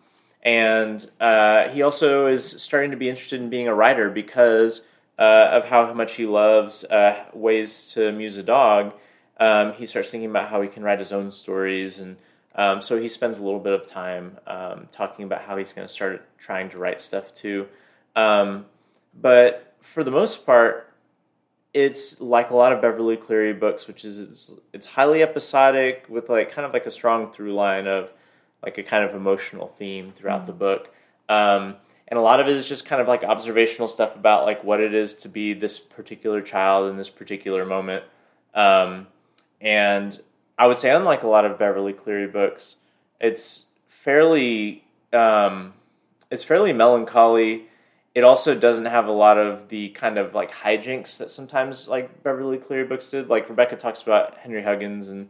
[0.43, 4.83] and uh, he also is starting to be interested in being a writer because
[5.19, 8.93] uh, of how much he loves uh, ways to amuse a dog.
[9.41, 12.17] Um, he starts thinking about how he can write his own stories and
[12.57, 15.87] um, so he spends a little bit of time um, talking about how he's going
[15.87, 17.67] to start trying to write stuff too.
[18.15, 18.67] Um,
[19.21, 20.89] but for the most part,
[21.75, 26.29] it's like a lot of Beverly Cleary books, which is it's, it's, highly episodic with
[26.29, 28.13] like kind of like a strong through line of
[28.63, 30.47] like a kind of emotional theme throughout mm-hmm.
[30.47, 30.95] the book.
[31.29, 34.63] Um, and a lot of it is just kind of like observational stuff about like
[34.63, 38.05] what it is to be this particular child in this particular moment.
[38.55, 39.09] Um,
[39.61, 40.21] and
[40.57, 42.77] I would say, unlike a lot of Beverly Cleary books,
[43.21, 45.73] it's fairly um,
[46.31, 47.67] it's fairly melancholy
[48.15, 52.23] it also doesn't have a lot of the kind of like hijinks that sometimes like
[52.23, 53.29] Beverly Cleary books did.
[53.29, 55.29] Like Rebecca talks about Henry Huggins and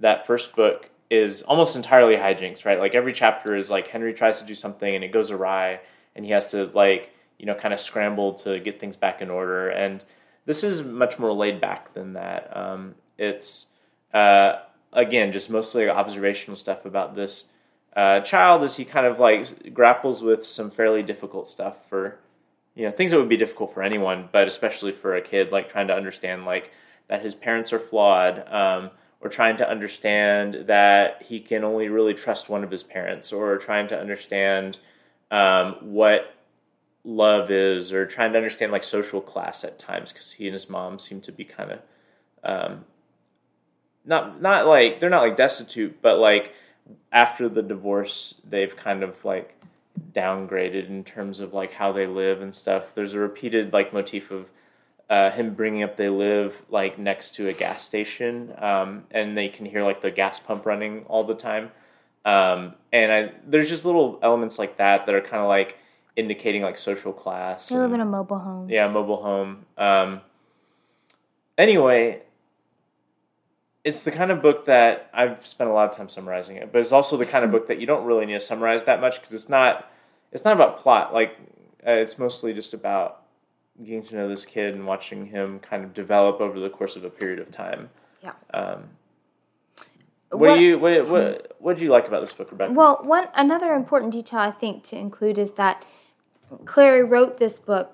[0.00, 2.78] that first book is almost entirely hijinks, right?
[2.78, 5.80] Like every chapter is like Henry tries to do something and it goes awry
[6.16, 9.28] and he has to like, you know, kind of scramble to get things back in
[9.28, 9.68] order.
[9.68, 10.02] And
[10.46, 12.56] this is much more laid back than that.
[12.56, 13.66] Um, it's,
[14.14, 14.60] uh,
[14.94, 17.44] again, just mostly observational stuff about this
[17.96, 22.18] uh, child as he kind of like grapples with some fairly difficult stuff for
[22.74, 25.68] you know things that would be difficult for anyone, but especially for a kid, like
[25.68, 26.72] trying to understand like
[27.08, 32.14] that his parents are flawed, um, or trying to understand that he can only really
[32.14, 34.78] trust one of his parents, or trying to understand
[35.30, 36.34] um, what
[37.04, 40.68] love is, or trying to understand like social class at times because he and his
[40.68, 41.80] mom seem to be kind of
[42.42, 42.84] um,
[44.04, 46.52] not not like they're not like destitute, but like
[47.12, 49.54] after the divorce, they've kind of like
[50.12, 52.94] downgraded in terms of like how they live and stuff.
[52.94, 54.46] There's a repeated like motif of
[55.08, 59.48] uh, him bringing up they live like next to a gas station, um, and they
[59.48, 61.70] can hear like the gas pump running all the time.
[62.24, 65.76] Um, and I, there's just little elements like that that are kind of like
[66.16, 67.68] indicating like social class.
[67.68, 68.70] They live in a mobile home.
[68.70, 69.66] Yeah, mobile home.
[69.76, 70.20] Um,
[71.58, 72.22] anyway,
[73.84, 76.78] it's the kind of book that I've spent a lot of time summarizing it, but
[76.78, 79.16] it's also the kind of book that you don't really need to summarize that much
[79.16, 79.90] because it's not
[80.32, 81.12] it's not about plot.
[81.12, 81.36] Like
[81.86, 83.22] uh, it's mostly just about
[83.78, 87.04] getting to know this kid and watching him kind of develop over the course of
[87.04, 87.90] a period of time.
[88.22, 88.32] Yeah.
[88.54, 88.84] Um,
[90.30, 92.72] what, what, do you what what what did you like about this book, Rebecca?
[92.72, 95.84] Well, one another important detail I think to include is that
[96.64, 97.92] Cleary wrote this book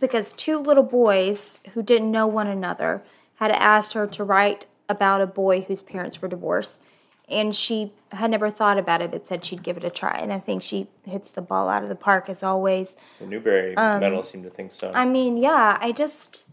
[0.00, 3.04] because two little boys who didn't know one another
[3.36, 6.80] had asked her to write about a boy whose parents were divorced.
[7.26, 10.18] And she had never thought about it, but said she'd give it a try.
[10.18, 12.96] And I think she hits the ball out of the park as always.
[13.18, 14.92] The Newbery um, Medal seemed to think so.
[14.94, 16.44] I mean, yeah, I just,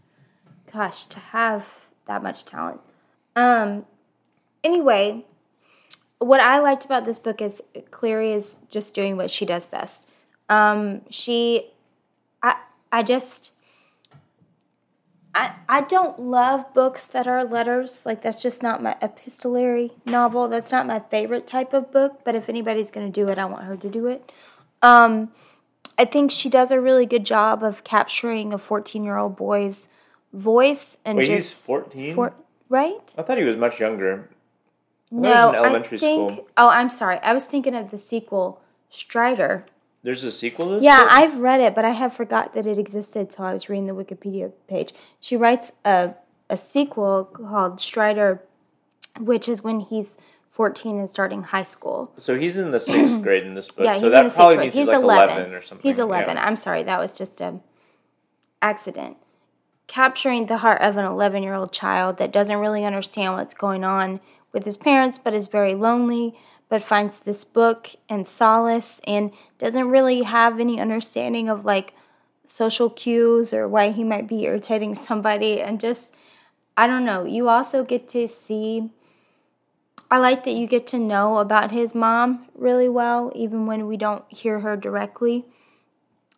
[0.72, 1.66] gosh, to have
[2.06, 2.80] that much talent.
[3.36, 3.84] Um,
[4.64, 5.26] anyway,
[6.18, 10.06] what I liked about this book is Cleary is just doing what she does best.
[10.48, 11.70] Um, she,
[12.42, 12.56] I,
[12.90, 13.52] I just,
[15.34, 18.04] I, I don't love books that are letters.
[18.04, 20.48] Like, that's just not my epistolary novel.
[20.48, 22.20] That's not my favorite type of book.
[22.24, 24.30] But if anybody's going to do it, I want her to do it.
[24.82, 25.32] Um,
[25.98, 29.88] I think she does a really good job of capturing a 14 year old boy's
[30.34, 32.14] voice and Wait, just he's 14?
[32.14, 32.34] for-
[32.68, 32.98] right?
[33.16, 34.28] I thought he was much younger.
[35.10, 36.30] he No, in elementary I think.
[36.32, 36.48] school.
[36.56, 37.18] Oh, I'm sorry.
[37.22, 39.64] I was thinking of the sequel, Strider.
[40.02, 41.12] There's a sequel to this Yeah, book?
[41.12, 43.94] I've read it, but I have forgot that it existed till I was reading the
[43.94, 44.92] Wikipedia page.
[45.20, 46.14] She writes a
[46.50, 48.42] a sequel called Strider,
[49.18, 50.16] which is when he's
[50.50, 52.12] 14 and starting high school.
[52.18, 53.86] So he's in the sixth grade in this book.
[53.86, 54.58] Yeah, so he's that in the probably sixth grade.
[54.60, 55.36] means He's he's like 11.
[55.36, 55.82] 11 or something.
[55.82, 56.36] He's 11.
[56.36, 56.46] Yeah.
[56.46, 57.60] I'm sorry, that was just a
[58.60, 59.16] accident.
[59.86, 63.84] Capturing the heart of an 11 year old child that doesn't really understand what's going
[63.84, 64.20] on
[64.52, 66.34] with his parents, but is very lonely,
[66.72, 71.92] but finds this book and solace and doesn't really have any understanding of like
[72.46, 75.60] social cues or why he might be irritating somebody.
[75.60, 76.14] And just,
[76.74, 77.24] I don't know.
[77.26, 78.90] You also get to see.
[80.10, 83.98] I like that you get to know about his mom really well, even when we
[83.98, 85.44] don't hear her directly.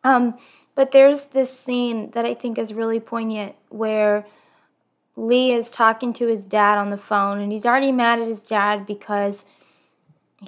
[0.02, 0.36] Um,
[0.74, 4.26] but there's this scene that I think is really poignant where
[5.14, 8.42] Lee is talking to his dad on the phone, and he's already mad at his
[8.42, 9.44] dad because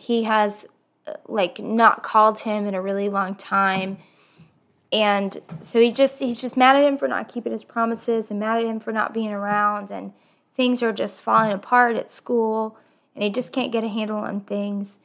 [0.00, 0.66] he has
[1.06, 3.98] uh, like not called him in a really long time.
[4.92, 8.40] And so he just he's just mad at him for not keeping his promises and
[8.40, 10.12] mad at him for not being around and
[10.54, 12.78] things are just falling apart at school
[13.14, 14.96] and he just can't get a handle on things.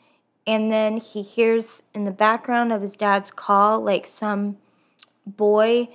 [0.46, 4.58] And then he hears in the background of his dad's call like some
[5.26, 5.90] boy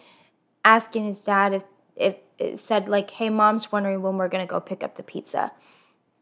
[0.65, 1.63] asking his dad if
[1.95, 5.53] if it said like, "Hey, mom's wondering when we're gonna go pick up the pizza,"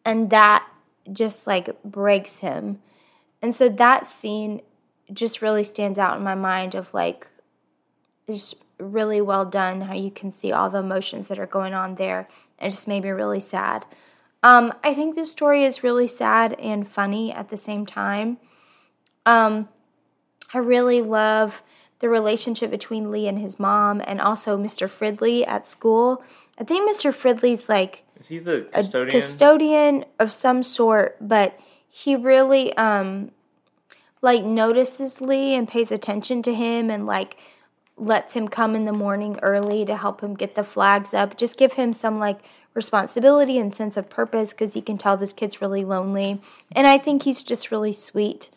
[0.04, 0.66] and that
[1.12, 2.80] just like breaks him.
[3.42, 4.62] And so that scene
[5.12, 7.26] just really stands out in my mind of like
[8.30, 11.96] just really well done how you can see all the emotions that are going on
[11.96, 12.28] there.
[12.60, 13.84] It just made me really sad.
[14.42, 18.38] Um, I think this story is really sad and funny at the same time.
[19.24, 19.68] Um,
[20.52, 21.62] I really love
[22.00, 24.90] the relationship between Lee and his mom, and also Mr.
[24.90, 26.22] Fridley at school.
[26.58, 27.12] I think Mr.
[27.12, 29.10] Fridley's like Is he the a custodian?
[29.10, 33.30] custodian of some sort, but he really um
[34.22, 37.36] like notices Lee and pays attention to him and like
[37.96, 41.36] lets him come in the morning early to help him get the flags up.
[41.36, 42.40] Just give him some like
[42.72, 46.40] responsibility and sense of purpose because he can tell this kid's really lonely.
[46.72, 48.50] And I think he's just really sweet.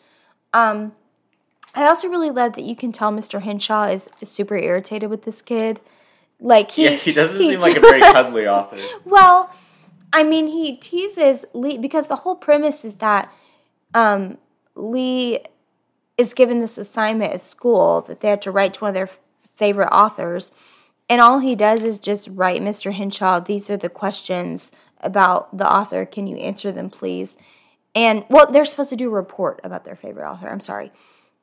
[0.52, 0.92] Um
[1.74, 3.42] I also really love that you can tell Mr.
[3.42, 5.80] Henshaw is, is super irritated with this kid.
[6.40, 8.78] Like he yeah, he doesn't seem like a very cuddly author.
[9.04, 9.52] well,
[10.12, 13.32] I mean, he teases Lee because the whole premise is that
[13.94, 14.38] um,
[14.74, 15.40] Lee
[16.16, 19.04] is given this assignment at school that they have to write to one of their
[19.08, 19.18] f-
[19.54, 20.52] favorite authors.
[21.08, 22.92] And all he does is just write, Mr.
[22.92, 26.04] Henshaw, these are the questions about the author.
[26.04, 27.36] Can you answer them, please?
[27.94, 30.48] And, well, they're supposed to do a report about their favorite author.
[30.48, 30.92] I'm sorry.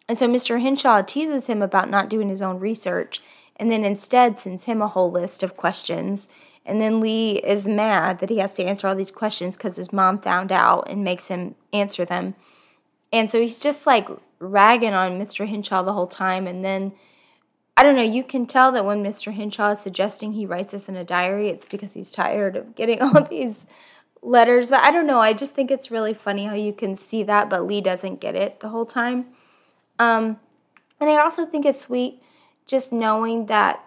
[0.08, 0.62] And so Mr.
[0.62, 3.22] Henshaw teases him about not doing his own research
[3.58, 6.28] and then instead sends him a whole list of questions.
[6.66, 9.94] And then Lee is mad that he has to answer all these questions because his
[9.94, 12.36] mom found out and makes him answer them.
[13.14, 14.08] And so he's just like
[14.40, 15.48] ragging on Mr.
[15.48, 16.48] Henshaw the whole time.
[16.48, 16.92] And then,
[17.78, 19.34] I don't know, you can tell that when Mr.
[19.34, 23.02] Henshaw is suggesting he writes this in a diary, it's because he's tired of getting
[23.02, 23.68] all these
[24.22, 24.72] letters.
[24.72, 27.50] But I don't know, I just think it's really funny how you can see that,
[27.50, 29.28] but Lee doesn't get it the whole time.
[30.00, 30.40] Um,
[31.00, 32.22] and I also think it's sweet
[32.66, 33.82] just knowing that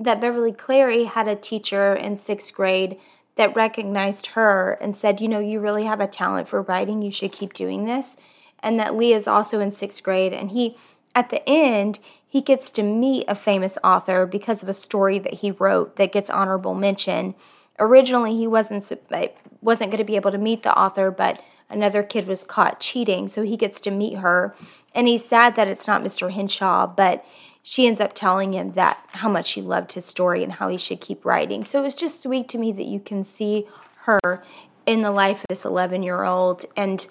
[0.00, 2.98] that Beverly Cleary had a teacher in sixth grade
[3.36, 7.02] that recognized her and said, you know, you really have a talent for writing.
[7.02, 8.16] You should keep doing this.
[8.60, 10.32] And that Lee is also in sixth grade.
[10.32, 10.76] And he,
[11.14, 15.34] at the end, he gets to meet a famous author because of a story that
[15.34, 17.34] he wrote that gets honorable mention.
[17.78, 19.28] Originally, he wasn't uh,
[19.62, 23.28] wasn't going to be able to meet the author, but another kid was caught cheating,
[23.28, 24.54] so he gets to meet her.
[24.94, 26.30] And he's sad that it's not Mr.
[26.30, 27.24] Henshaw, but
[27.68, 30.78] she ends up telling him that how much she loved his story and how he
[30.78, 31.64] should keep writing.
[31.64, 33.66] So it was just sweet to me that you can see
[34.04, 34.42] her
[34.86, 37.06] in the life of this 11 year old and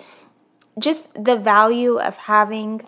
[0.80, 2.82] just the value of having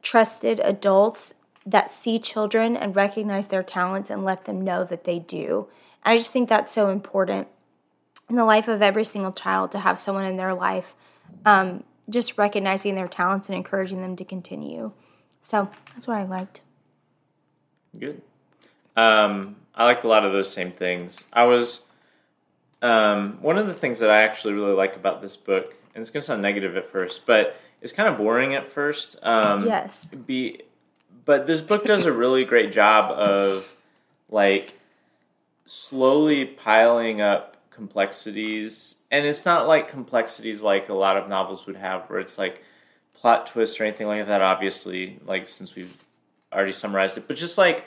[0.00, 1.34] trusted adults
[1.66, 5.66] that see children and recognize their talents and let them know that they do.
[6.04, 7.48] And I just think that's so important
[8.30, 10.94] in the life of every single child to have someone in their life
[11.44, 14.92] um, just recognizing their talents and encouraging them to continue.
[15.42, 16.60] So that's what I liked.
[17.98, 18.22] Good.
[18.96, 21.24] Um, I liked a lot of those same things.
[21.32, 21.82] I was
[22.82, 26.10] um, one of the things that I actually really like about this book, and it's
[26.10, 29.16] gonna sound negative at first, but it's kind of boring at first.
[29.22, 30.06] Um, yes.
[30.06, 30.62] Be,
[31.24, 33.76] but this book does a really great job of
[34.30, 34.74] like
[35.66, 41.76] slowly piling up complexities, and it's not like complexities like a lot of novels would
[41.76, 42.62] have, where it's like
[43.14, 44.40] plot twists or anything like that.
[44.42, 45.96] Obviously, like since we've
[46.56, 47.84] already summarized it, but just like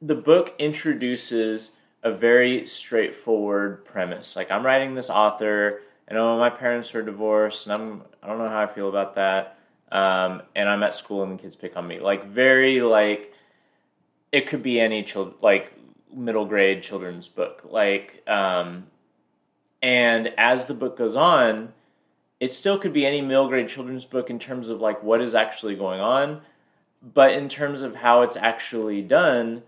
[0.00, 1.72] the book introduces
[2.02, 4.36] a very straightforward premise.
[4.36, 8.38] Like I'm writing this author, and oh, my parents are divorced, and I'm I don't
[8.38, 9.58] know how I feel about that.
[9.90, 12.00] Um, and I'm at school, and the kids pick on me.
[12.00, 13.32] Like very like
[14.30, 15.72] it could be any child like
[16.14, 17.62] middle grade children's book.
[17.68, 18.86] Like um,
[19.82, 21.72] and as the book goes on,
[22.40, 25.34] it still could be any middle grade children's book in terms of like what is
[25.34, 26.42] actually going on,
[27.12, 29.62] but in terms of how it's actually done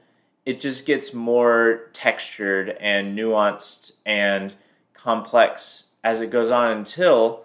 [0.47, 4.55] it just gets more textured and nuanced and
[4.95, 7.43] complex as it goes on until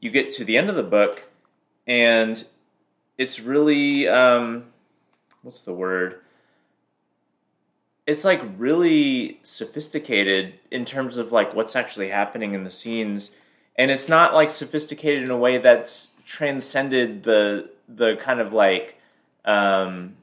[0.00, 1.28] you get to the end of the book
[1.86, 2.44] and
[3.16, 4.64] it's really um,
[5.42, 6.20] what's the word?
[8.06, 13.30] It's like really sophisticated in terms of like what's actually happening in the scenes
[13.76, 18.99] and it's not like sophisticated in a way that's transcended the the kind of like
[19.44, 20.16] um,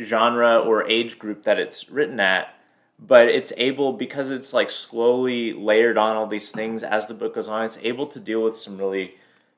[0.00, 2.52] genre or age group that it's written at
[2.98, 7.34] but it's able because it's like slowly layered on all these things as the book
[7.34, 9.14] goes on it's able to deal with some really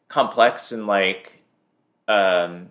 [0.09, 1.43] complex and like
[2.07, 2.69] um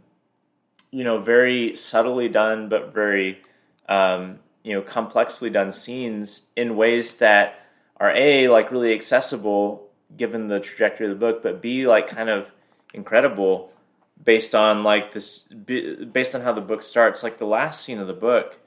[0.92, 3.40] you know very subtly done but very
[3.88, 7.60] um you know complexly done scenes in ways that
[7.98, 12.30] are a like really accessible given the trajectory of the book but b like kind
[12.30, 12.48] of
[12.94, 13.72] incredible
[14.24, 18.08] based on like this based on how the book starts like the last scene of
[18.08, 18.60] the book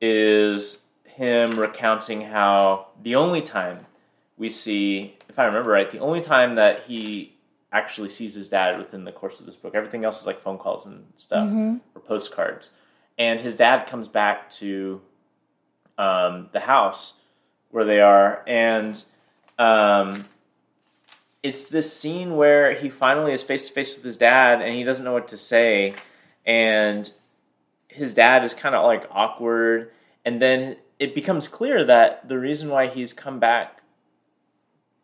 [0.00, 3.86] is him recounting how the only time
[4.36, 7.34] we see if i remember right the only time that he
[7.72, 10.58] actually sees his dad within the course of this book everything else is like phone
[10.58, 11.76] calls and stuff mm-hmm.
[11.94, 12.72] or postcards
[13.18, 15.00] and his dad comes back to
[15.98, 17.14] um, the house
[17.70, 19.02] where they are and
[19.58, 20.24] um,
[21.42, 24.84] it's this scene where he finally is face to face with his dad and he
[24.84, 25.94] doesn't know what to say.
[26.44, 27.10] And
[27.88, 29.90] his dad is kind of like awkward.
[30.24, 33.82] And then it becomes clear that the reason why he's come back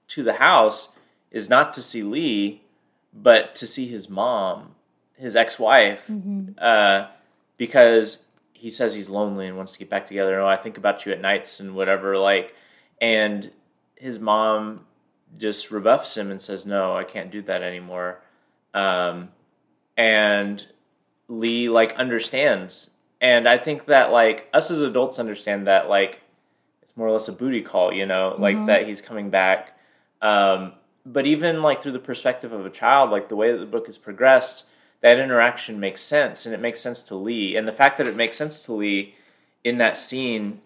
[0.08, 0.90] to the house
[1.30, 2.62] is not to see Lee
[3.12, 4.74] but to see his mom
[5.16, 6.02] his ex-wife.
[6.10, 6.52] Mm-hmm.
[6.58, 7.06] uh,
[7.56, 10.40] because he says he's lonely and wants to get back together.
[10.40, 12.54] Oh i think about you at nights and whatever like
[13.00, 13.50] and
[13.94, 14.86] his mom
[15.38, 18.20] just rebuffs him and says, "No, I can't do that anymore."
[18.72, 19.30] Um,
[19.96, 20.66] and
[21.28, 26.22] Lee like understands, and I think that like us as adults understand that like
[26.82, 28.42] it's more or less a booty call, you know, mm-hmm.
[28.42, 29.78] like that he's coming back.
[30.20, 30.72] Um,
[31.06, 33.86] but even like through the perspective of a child, like the way that the book
[33.86, 34.64] has progressed,
[35.00, 38.16] that interaction makes sense, and it makes sense to Lee, and the fact that it
[38.16, 39.14] makes sense to Lee
[39.62, 40.60] in that scene,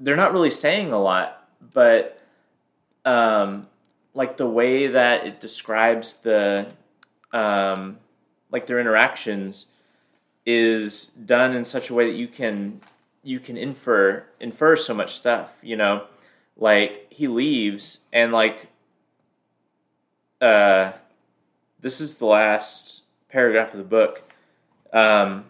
[0.00, 2.18] they're not really saying a lot, but
[3.04, 3.66] um,
[4.14, 6.66] like the way that it describes the
[7.32, 7.98] um,
[8.50, 9.66] like their interactions
[10.44, 12.80] is done in such a way that you can
[13.22, 16.04] you can infer infer so much stuff you know?
[16.56, 18.66] Like he leaves and like
[20.40, 20.92] uh
[21.80, 24.22] this is the last paragraph of the book
[24.92, 25.46] um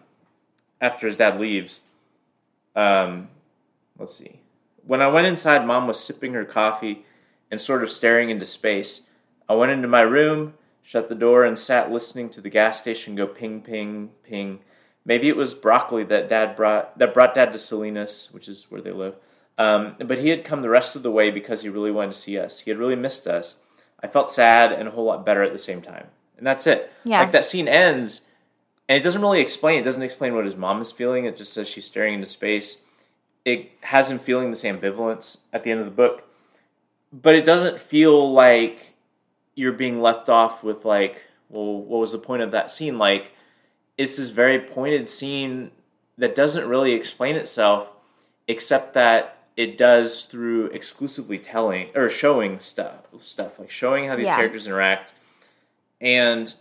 [0.79, 1.81] after his dad leaves.
[2.75, 3.29] Um
[3.97, 4.39] let's see.
[4.85, 7.05] When i went inside mom was sipping her coffee
[7.53, 9.01] and sort of staring into space.
[9.47, 13.15] I went into my room, shut the door, and sat listening to the gas station
[13.15, 14.61] go ping, ping, ping.
[15.05, 18.81] Maybe it was broccoli that Dad brought that brought Dad to Salinas, which is where
[18.81, 19.17] they live.
[19.59, 22.19] Um, but he had come the rest of the way because he really wanted to
[22.19, 22.61] see us.
[22.61, 23.57] He had really missed us.
[24.01, 26.07] I felt sad and a whole lot better at the same time.
[26.39, 26.91] And that's it.
[27.03, 27.19] Yeah.
[27.19, 28.21] Like that scene ends,
[28.89, 29.79] and it doesn't really explain.
[29.79, 31.25] It doesn't explain what his mom is feeling.
[31.25, 32.77] It just says she's staring into space.
[33.45, 36.27] It has him feeling this ambivalence at the end of the book
[37.13, 38.95] but it doesn't feel like
[39.53, 42.97] you're being left off with like, well, what was the point of that scene?
[42.97, 43.31] Like,
[43.97, 45.69] it's this very pointed scene
[46.17, 47.89] that doesn't really explain itself,
[48.47, 54.25] except that it does through exclusively telling or showing stuff, stuff like showing how these
[54.25, 54.35] yeah.
[54.35, 55.13] characters interact,
[56.01, 56.55] and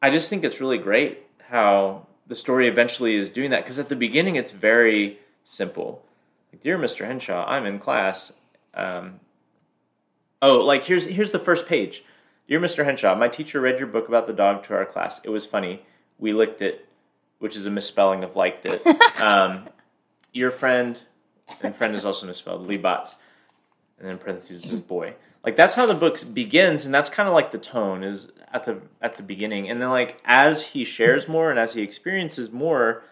[0.00, 3.90] I just think it's really great how the story eventually is doing that because at
[3.90, 6.02] the beginning it's very simple.
[6.50, 7.06] Like, dear Mr.
[7.06, 8.32] Henshaw, I'm in class.
[8.72, 9.20] Um,
[10.42, 12.04] Oh, like here's here's the first page.
[12.48, 12.84] Dear Mr.
[12.84, 15.20] Henshaw, my teacher read your book about the dog to our class.
[15.24, 15.82] It was funny.
[16.18, 16.86] We licked it,
[17.38, 18.86] which is a misspelling of liked it.
[19.20, 19.68] um,
[20.32, 21.00] your friend,
[21.62, 23.16] and friend is also misspelled, Lee Botts,
[23.98, 25.14] and then parentheses is boy.
[25.44, 28.64] Like that's how the book begins, and that's kind of like the tone is at
[28.64, 32.52] the at the beginning, and then like as he shares more and as he experiences
[32.52, 33.02] more,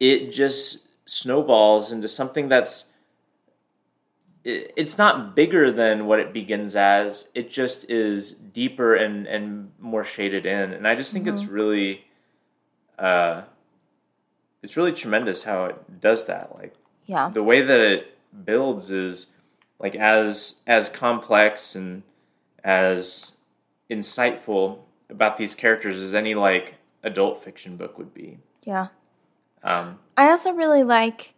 [0.00, 2.86] it just snowballs into something that's
[4.48, 7.28] it's not bigger than what it begins as.
[7.34, 12.04] It just is deeper and and more shaded in, and I just think it's really,
[12.98, 13.42] uh,
[14.62, 16.54] it's really tremendous how it does that.
[16.54, 16.74] Like
[17.06, 17.28] Yeah.
[17.28, 19.26] the way that it builds is
[19.80, 22.04] like as as complex and
[22.62, 23.32] as
[23.90, 24.78] insightful
[25.10, 28.38] about these characters as any like adult fiction book would be.
[28.62, 28.88] Yeah.
[29.62, 31.34] Um, I also really like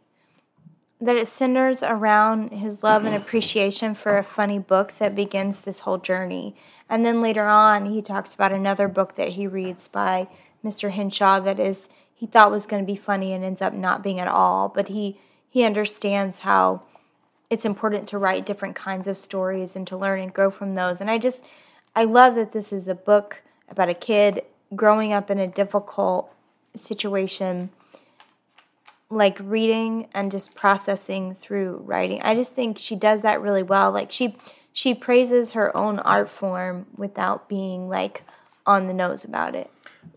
[1.01, 5.81] that it centers around his love and appreciation for a funny book that begins this
[5.81, 6.57] whole journey.
[6.89, 10.29] And then later on, he talks about another book that he reads by
[10.65, 10.91] Mr.
[10.91, 14.19] Henshaw that is he thought was going to be funny and ends up not being
[14.19, 14.69] at all.
[14.69, 15.19] But he
[15.49, 16.83] he understands how
[17.49, 21.01] it's important to write different kinds of stories and to learn and grow from those.
[21.01, 21.45] And I just
[21.95, 24.43] I love that this is a book about a kid
[24.75, 26.33] growing up in a difficult
[26.75, 27.71] situation
[29.11, 32.21] like reading and just processing through writing.
[32.23, 33.91] I just think she does that really well.
[33.91, 34.37] Like she
[34.73, 38.23] she praises her own art form without being like
[38.67, 39.71] on the nose about it.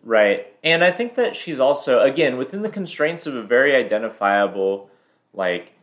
[0.03, 0.53] Right.
[0.63, 4.89] And I think that she's also, again, within the constraints of a very identifiable,
[5.33, 5.73] like,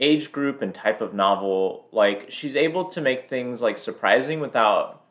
[0.00, 5.02] age group and type of novel, like, she's able to make things, like, surprising without,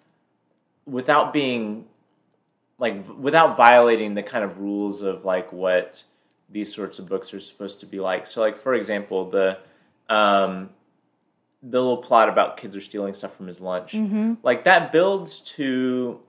[0.86, 1.86] without being,
[2.80, 6.04] like, without violating the kind of rules of, like, what
[6.54, 8.26] these sorts of books are supposed to be like.
[8.28, 9.58] So, like, for example, the,
[10.10, 10.70] um,
[11.62, 13.96] the little plot about kids are stealing stuff from his lunch,
[14.44, 16.20] like, that builds to,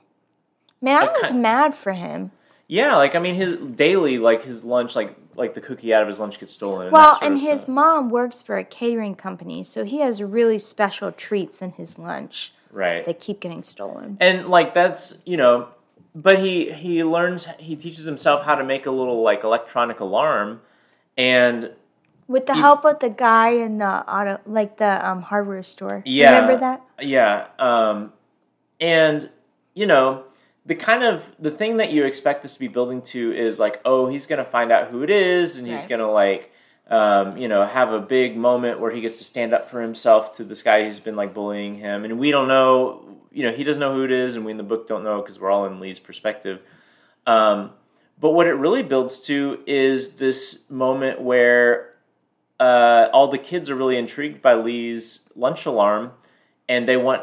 [0.80, 2.30] Man, I was ki- mad for him.
[2.66, 6.08] Yeah, like I mean, his daily, like his lunch, like like the cookie out of
[6.08, 6.90] his lunch gets stolen.
[6.90, 11.12] Well, sort and his mom works for a catering company, so he has really special
[11.12, 14.16] treats in his lunch right, that keep getting stolen.
[14.18, 15.68] and like that's you know,
[16.14, 20.60] but he he learns he teaches himself how to make a little like electronic alarm,
[21.16, 21.72] and
[22.28, 26.02] With the help of the guy in the auto like the um, hardware store.
[26.04, 26.34] Yeah.
[26.34, 26.82] Remember that?
[27.00, 28.12] yeah, um,
[28.80, 29.30] and
[29.74, 30.24] you know.
[30.66, 33.82] The kind of the thing that you expect this to be building to is like,
[33.84, 36.50] oh, he's gonna find out who it is, and he's gonna like,
[36.88, 40.36] um, you know, have a big moment where he gets to stand up for himself
[40.36, 43.64] to this guy who's been like bullying him, and we don't know, you know, he
[43.64, 45.64] doesn't know who it is, and we in the book don't know because we're all
[45.66, 46.60] in Lee's perspective.
[47.26, 47.70] Um,
[48.20, 51.94] but what it really builds to is this moment where
[52.60, 56.12] uh, all the kids are really intrigued by Lee's lunch alarm,
[56.68, 57.22] and they want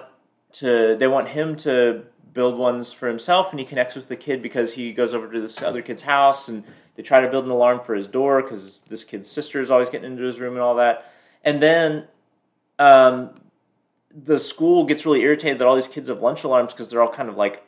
[0.54, 2.04] to they want him to
[2.34, 5.42] build ones for himself, and he connects with the kid because he goes over to
[5.42, 6.64] this other kid's house, and
[6.96, 9.90] they try to build an alarm for his door because this kid's sister is always
[9.90, 11.12] getting into his room and all that,
[11.44, 12.08] and then.
[12.80, 13.32] Um,
[14.14, 17.14] the school gets really irritated that all these kids have lunch alarms because they're all
[17.14, 17.64] kind of like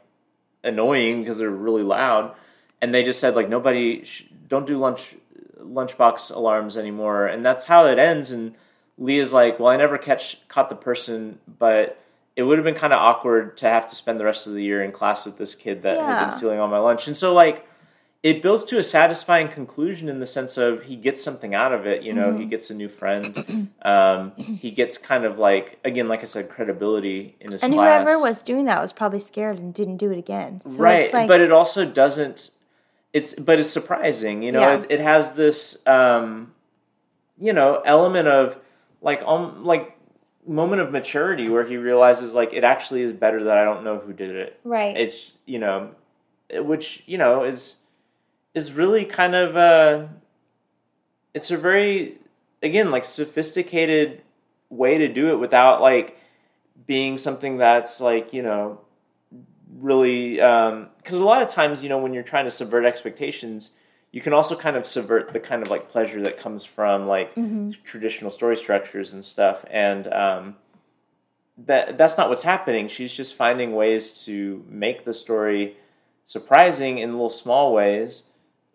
[0.61, 2.36] annoying because they're really loud.
[2.82, 5.16] And they just said like nobody sh- don't do lunch
[5.61, 7.28] lunchbox alarms anymore.
[7.28, 8.32] And that's how it ends.
[8.32, 8.55] And
[8.97, 12.03] lee is like well i never catch caught the person but
[12.36, 14.64] it would have been kind of awkward to have to spend the rest of the
[14.64, 17.34] year in class with this kid that had been stealing all my lunch and so
[17.34, 17.68] like
[18.24, 21.86] it builds to a satisfying conclusion in the sense of he gets something out of
[21.86, 22.40] it you know Mm-hmm.
[22.42, 26.50] he gets a new friend um, he gets kind of like again like i said
[26.50, 30.10] credibility in his And class whoever was doing that was probably scared and didn't do
[30.12, 30.62] it again.
[30.66, 32.50] So right it's like but it also doesn't
[33.12, 34.80] it's but it's surprising you know Yeah.
[34.80, 36.54] it, it has this um
[37.38, 38.58] you know element of
[39.02, 39.98] like um like
[40.48, 44.00] moment of maturity where he realizes like it actually is better that i don't know
[44.00, 44.98] who did it right.
[44.98, 45.91] it's you know
[46.54, 47.78] which you know is
[48.54, 50.06] is really kind of uh
[51.34, 52.18] it's a very
[52.62, 54.22] again like sophisticated
[54.70, 56.18] way to do it without like
[56.86, 58.82] being something that's like you know
[59.80, 63.72] really because a lot of times you know when you're trying to subvert expectations
[64.14, 67.34] you can also kind of subvert the kind of like pleasure that comes from like
[67.84, 70.55] traditional story structures and stuff and um,
[71.57, 75.76] that that's not what's happening she's just finding ways to make the story
[76.26, 78.24] surprising in little small ways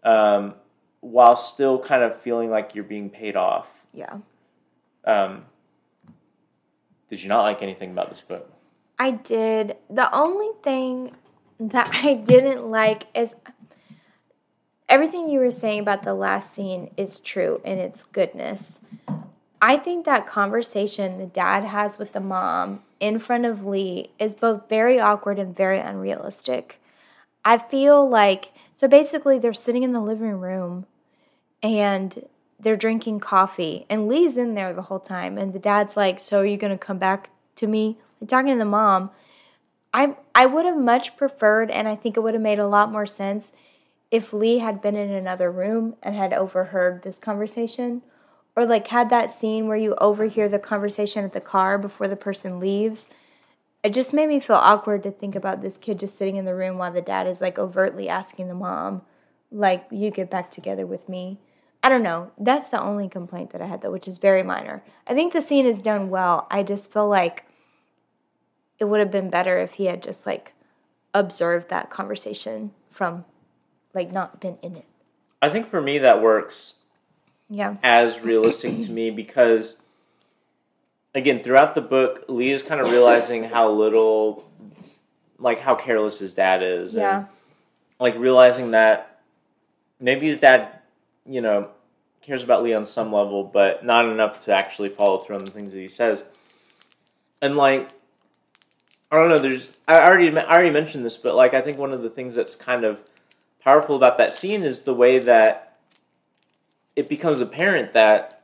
[0.04, 0.54] um,
[1.00, 4.18] while still kind of feeling like you're being paid off yeah.
[5.04, 5.46] um,
[7.08, 8.52] did you not like anything about this book
[8.98, 9.76] I did.
[9.88, 11.12] The only thing
[11.60, 13.34] that I didn't like is
[14.88, 18.80] everything you were saying about the last scene is true in its goodness.
[19.60, 24.34] I think that conversation the dad has with the mom in front of Lee is
[24.34, 26.80] both very awkward and very unrealistic.
[27.44, 30.86] I feel like so basically they're sitting in the living room
[31.62, 32.26] and
[32.60, 36.40] they're drinking coffee and Lee's in there the whole time and the dad's like, "So
[36.40, 39.10] are you going to come back to me?" Like, talking to the mom.
[39.92, 42.92] I I would have much preferred and I think it would have made a lot
[42.92, 43.52] more sense
[44.10, 48.02] if Lee had been in another room and had overheard this conversation
[48.56, 52.16] or like had that scene where you overhear the conversation at the car before the
[52.16, 53.08] person leaves.
[53.84, 56.54] It just made me feel awkward to think about this kid just sitting in the
[56.54, 59.02] room while the dad is like overtly asking the mom,
[59.50, 61.38] like, you get back together with me.
[61.82, 62.32] I don't know.
[62.36, 64.82] That's the only complaint that I had though, which is very minor.
[65.06, 66.46] I think the scene is done well.
[66.50, 67.44] I just feel like
[68.78, 70.54] it would have been better if he had just like
[71.14, 73.24] observed that conversation from
[73.98, 74.84] like not been in it.
[75.42, 76.74] I think for me that works
[77.50, 77.76] Yeah.
[77.82, 79.80] as realistic to me because
[81.14, 84.44] again throughout the book lee is kind of realizing how little
[85.38, 87.18] like how careless his dad is Yeah.
[87.18, 87.26] and
[87.98, 89.20] like realizing that
[90.00, 90.68] maybe his dad
[91.26, 91.68] you know
[92.22, 95.50] cares about lee on some level but not enough to actually follow through on the
[95.50, 96.24] things that he says
[97.40, 97.88] and like
[99.10, 101.92] i don't know there's i already i already mentioned this but like i think one
[101.92, 103.00] of the things that's kind of
[103.68, 105.76] powerful about that scene is the way that
[106.96, 108.42] it becomes apparent that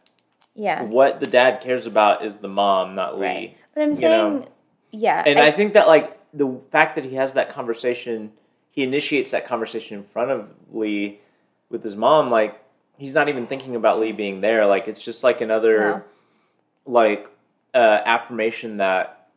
[0.54, 0.82] Yeah.
[0.82, 3.26] what the dad cares about is the mom, not Lee.
[3.26, 3.56] Right.
[3.72, 4.48] But I'm saying know.
[4.90, 5.22] yeah.
[5.24, 8.32] And I, think that like the fact that he has that conversation,
[8.70, 11.20] he initiates that conversation in front of Lee
[11.70, 12.30] with his mom.
[12.30, 12.62] Like
[12.98, 14.66] he's not even thinking about Lee being there.
[14.66, 16.04] Like it's just like another
[16.84, 17.30] like
[17.72, 19.30] uh, affirmation that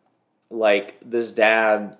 [0.50, 1.96] like this dad,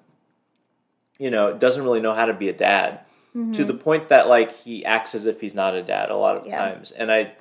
[1.18, 3.06] you know, doesn't really know how to be a dad
[3.54, 3.82] to the mm-hmm.
[3.82, 6.58] point that like he acts as if he's not a dad a lot of Yeah.
[6.58, 6.92] times.
[6.92, 7.34] And I,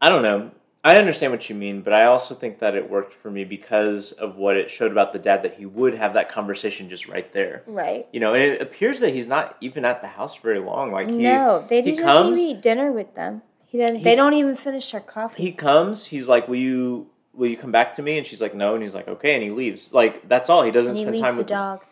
[0.00, 0.52] I don't know.
[0.82, 4.12] I understand what you mean, but I also think that it worked for me because
[4.12, 7.30] of what it showed about the dad that he would have that conversation just right
[7.34, 7.62] there.
[7.66, 8.08] right.
[8.12, 10.90] You know, and it appears that he's not even at the house very long.
[10.90, 13.42] Like he, no, they he comes, even eat dinner with them.
[13.66, 13.96] He doesn't.
[13.96, 15.42] He- they don't even finish their coffee.
[15.42, 16.06] he comes.
[16.06, 18.82] He's like, "Will you, will you come back to me?" And she's like, "No." And
[18.82, 19.92] he's like, "Okay," and he leaves.
[19.92, 20.62] Like that's all.
[20.62, 21.84] He doesn't he spend time the with dog.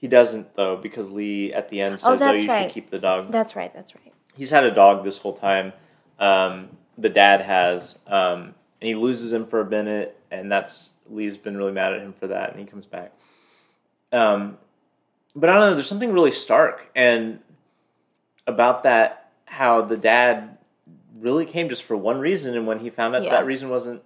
[0.00, 2.64] He doesn't though because Lee at the end says, Oh, "Oh, that's you right.
[2.64, 3.72] should keep the dog." That's right.
[3.72, 4.12] That's right.
[4.34, 5.72] He's had a dog this whole time.
[6.18, 11.36] Um, the dad has, um, and he loses him for a minute, and that's Lee's
[11.36, 13.12] been really mad at him for that, and he comes back.
[14.12, 14.56] Um,
[15.36, 15.74] but I don't know.
[15.74, 17.40] There's something really stark and
[18.46, 20.56] about that how the dad
[21.18, 23.30] really came just for one reason, and when he found out Yeah.
[23.32, 24.02] that reason wasn't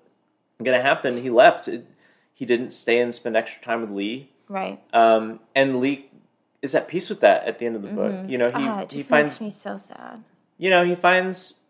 [0.62, 1.68] going to happen, he left.
[1.68, 1.86] It,
[2.32, 4.30] he didn't stay and spend extra time with Lee.
[4.48, 4.80] Right.
[4.92, 6.10] Um, and Lee
[6.62, 8.28] is at peace with that at the end of the book.
[8.28, 10.22] You know, he Ah, it he finds makes me so sad.
[10.58, 11.60] you know he finds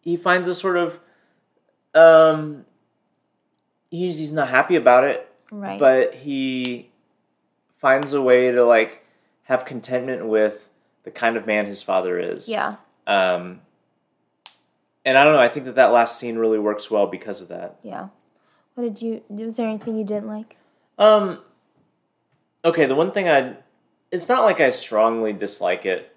[0.00, 0.98] he finds a sort of
[1.94, 2.64] um
[3.90, 5.78] he's he's not happy about it, Right.
[5.78, 6.90] but he
[7.78, 9.04] finds a way to like
[9.44, 10.70] have contentment with
[11.04, 12.48] the kind of man his father is.
[12.48, 12.76] yeah.
[13.06, 13.60] Um,
[15.04, 15.40] and I don't know.
[15.40, 17.78] I think that that last scene really works well because of that.
[17.82, 18.08] Yeah.
[18.74, 19.22] What did you?
[19.28, 20.56] Was there anything you didn't like?
[20.98, 21.40] Um.
[22.64, 23.56] Okay, the one thing I,
[24.10, 26.14] it's not like I strongly dislike it.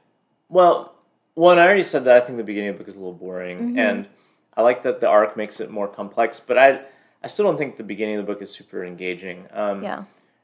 [0.50, 0.94] Well,
[1.34, 3.14] one I already said that I think the beginning of the book is a little
[3.14, 3.80] boring, Mhm.
[3.80, 4.08] and
[4.56, 6.40] I like that the arc makes it more complex.
[6.40, 6.82] But I,
[7.24, 9.48] I still don't think the beginning of the book is super engaging.
[9.52, 10.04] Um, Yeah.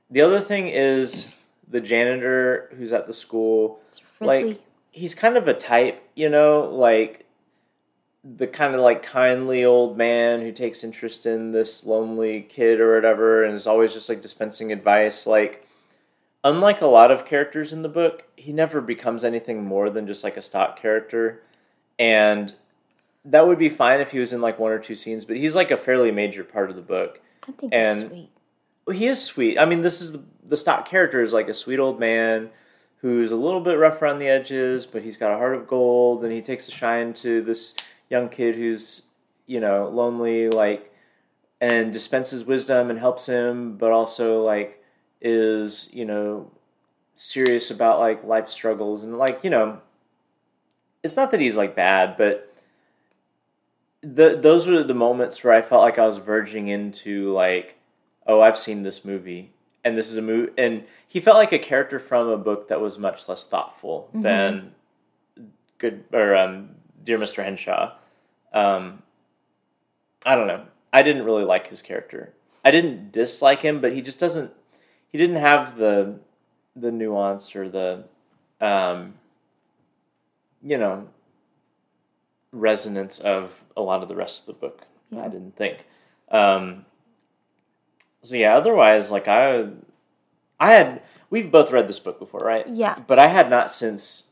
[0.09, 1.27] The other thing is
[1.69, 3.79] the janitor who's at the school.
[4.19, 4.59] Like
[4.91, 7.25] he's kind of a type, you know, like
[8.23, 12.95] the kind of like kindly old man who takes interest in this lonely kid or
[12.95, 15.65] whatever and is always just like dispensing advice like
[16.43, 20.23] unlike a lot of characters in the book he never becomes anything more than just
[20.23, 21.41] like a stock character
[21.99, 22.53] and
[23.23, 25.55] that would be fine if he was in like one or two scenes but he's
[25.55, 28.29] like a fairly major part of the book I think he's and- sweet.
[28.97, 29.57] he is sweet.
[29.57, 32.49] I mean, this is the, the stock character is like a sweet old man
[32.97, 36.23] who's a little bit rough around the edges, but he's got a heart of gold,
[36.23, 37.73] and he takes a shine to this
[38.09, 39.03] young kid who's
[39.47, 40.93] you know lonely, like,
[41.59, 44.80] and dispenses wisdom and helps him, but also like
[45.21, 46.49] is you know
[47.15, 49.79] serious about like life struggles and like you know
[51.03, 52.53] it's not that he's like bad, but
[54.01, 57.75] the those were the moments where I felt like I was verging into like
[58.27, 59.51] oh, I've seen this movie,
[59.83, 62.79] and this is a movie, and he felt like a character from a book that
[62.79, 64.21] was much less thoughtful Mhm.
[64.23, 64.75] than
[65.79, 67.43] Good or um, Dear Mr.
[67.43, 67.93] Henshaw.
[68.53, 69.01] Um,
[70.23, 70.65] I don't know.
[70.93, 72.31] I didn't really like his character.
[72.63, 74.51] I didn't dislike him, but he just doesn't.
[75.11, 76.19] He didn't have the
[76.75, 78.05] the nuance or the,
[78.61, 79.15] um,
[80.63, 81.07] you know,
[82.51, 84.83] resonance of a lot of the rest of the book.
[85.09, 85.25] Yeah.
[85.25, 85.85] I didn't think.
[86.29, 86.85] Um,
[88.21, 89.65] so yeah, otherwise, like I,
[90.59, 92.67] I had we've both read this book before, right?
[92.67, 92.99] Yeah.
[93.05, 94.25] But I had not since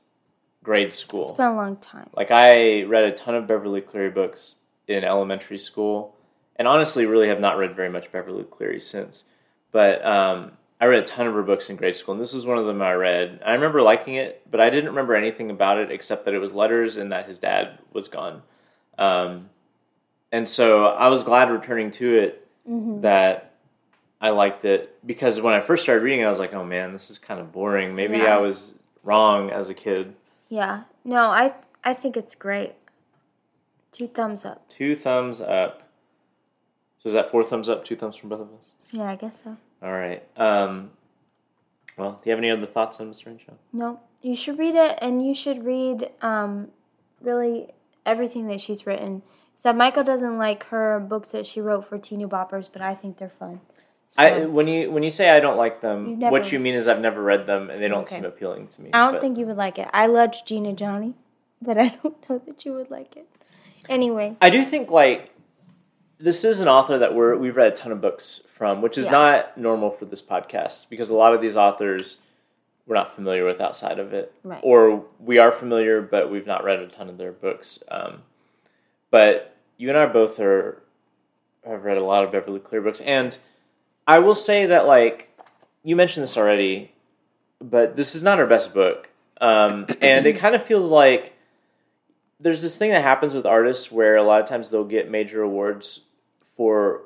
[0.63, 1.23] grade school.
[1.23, 2.09] It's been a long time.
[2.15, 4.55] Like I read a ton of Beverly Cleary books
[4.87, 6.15] in elementary school,
[6.55, 9.25] and honestly, really have not read very much Beverly Cleary since.
[9.71, 12.45] But um, I read a ton of her books in grade school, and this was
[12.45, 13.41] one of them I read.
[13.45, 16.53] I remember liking it, but I didn't remember anything about it except that it was
[16.53, 18.43] letters and that his dad was gone.
[18.97, 19.49] Um,
[20.31, 23.01] and so I was glad returning to it Mm-hmm.
[23.01, 23.53] that
[24.21, 26.93] I liked it because when I first started reading, it, I was like, oh man,
[26.93, 27.95] this is kind of boring.
[27.95, 28.35] Maybe Yeah.
[28.35, 30.13] I was wrong as a kid.
[30.49, 30.83] Yeah.
[31.03, 32.73] No, I I think it's great.
[33.91, 34.69] Two thumbs up.
[34.69, 35.87] Two thumbs up.
[37.01, 37.85] So is that four thumbs up?
[37.85, 38.67] Two thumbs from both of us.
[38.91, 39.57] Yeah, I guess so.
[39.81, 40.23] All right.
[40.37, 40.91] Um,
[41.97, 43.25] well, do you have any other thoughts on Mr.
[43.25, 43.53] Henshaw?
[43.73, 46.69] No, you should read it, and you should read um,
[47.21, 47.69] really
[48.05, 49.21] everything that she's written.
[49.53, 53.17] So Michael doesn't like her books that she wrote for teeny boppers, but I think
[53.17, 53.59] they're fun.
[54.11, 56.87] So, I when you when you say I don't like them, what you mean is
[56.87, 58.15] I've never read them and they don't Okay.
[58.15, 58.89] seem appealing to me.
[58.93, 59.87] I don't but- think you would like it.
[59.93, 61.13] I loved Jean and Johnny,
[61.61, 63.27] but I don't know that you would like it.
[63.87, 65.29] Anyway, I do think like
[66.19, 69.05] this is an author that we're we've read a ton of books from, which is
[69.05, 69.11] Yeah.
[69.13, 72.17] not normal for this podcast because a lot of these authors
[72.85, 74.59] we're not familiar with outside of it, Right.
[74.63, 77.81] or we are familiar but we've not read a ton of their books.
[77.87, 78.23] Um,
[79.11, 80.81] but you and I both are
[81.65, 83.37] have read a lot of Beverly Cleary books, and
[84.07, 85.29] I will say that like
[85.83, 86.91] you mentioned this already,
[87.61, 89.07] but this is not her best book,
[89.39, 91.33] um, and it kind of feels like
[92.41, 95.41] there's this thing that happens with artists where a lot of times they'll get major
[95.43, 96.01] awards
[96.57, 97.01] for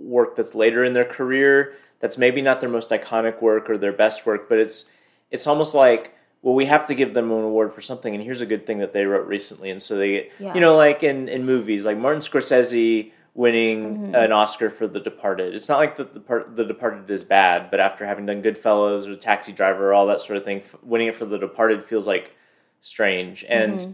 [0.00, 3.92] work that's later in their career that's maybe not their most iconic work or their
[3.92, 4.86] best work but it's
[5.30, 8.40] it's almost like well we have to give them an award for something and here's
[8.40, 10.54] a good thing that they wrote recently and so they get Yeah.
[10.54, 14.14] you know like in in movies like Martin Scorsese winning mm-hmm.
[14.14, 17.70] an Oscar for The Departed it's not like the the, part, the Departed is bad
[17.70, 20.76] but after having done Goodfellas or Taxi Driver or all that sort of thing f-
[20.82, 22.32] winning it for The Departed feels like
[22.80, 23.92] strange and mm-hmm.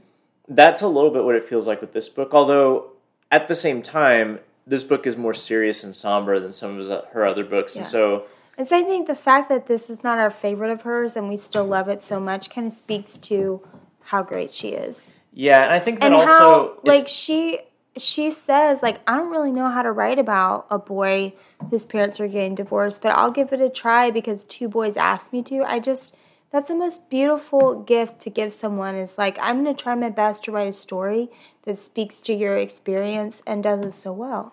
[0.48, 2.32] that's a little bit what it feels like with this book.
[2.32, 2.92] Although
[3.30, 6.88] at the same time, this book is more serious and somber than some of his,
[7.12, 8.24] her other books, and so
[8.58, 11.28] and so I think the fact that this is not our favorite of hers and
[11.28, 13.66] we still love it so much kind of speaks to
[14.00, 15.12] how great she is.
[15.32, 15.62] yeah.
[15.62, 17.60] And I think that and also how like she
[17.98, 21.32] she says like i don't really know how to write about a boy
[21.70, 25.32] whose parents are getting divorced but i'll give it a try because two boys asked
[25.32, 26.14] me to i just
[26.53, 30.11] that's the most beautiful gift to give someone is like i'm going to try my
[30.11, 31.28] best to write a story
[31.64, 34.53] that speaks to your experience and does it so well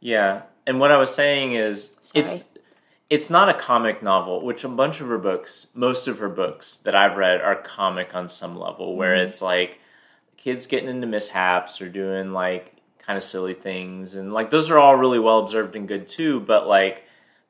[0.00, 0.42] yeah.
[0.66, 2.46] And what I was saying is it's
[3.10, 6.78] it's not a comic novel, which a bunch of her books, most of her books
[6.78, 9.26] that I've read are comic on some level, where Mm-hmm.
[9.26, 9.78] it's like
[10.36, 14.78] kids getting into mishaps or doing like kind of silly things, and like those are
[14.78, 17.04] all really well observed and good too, but like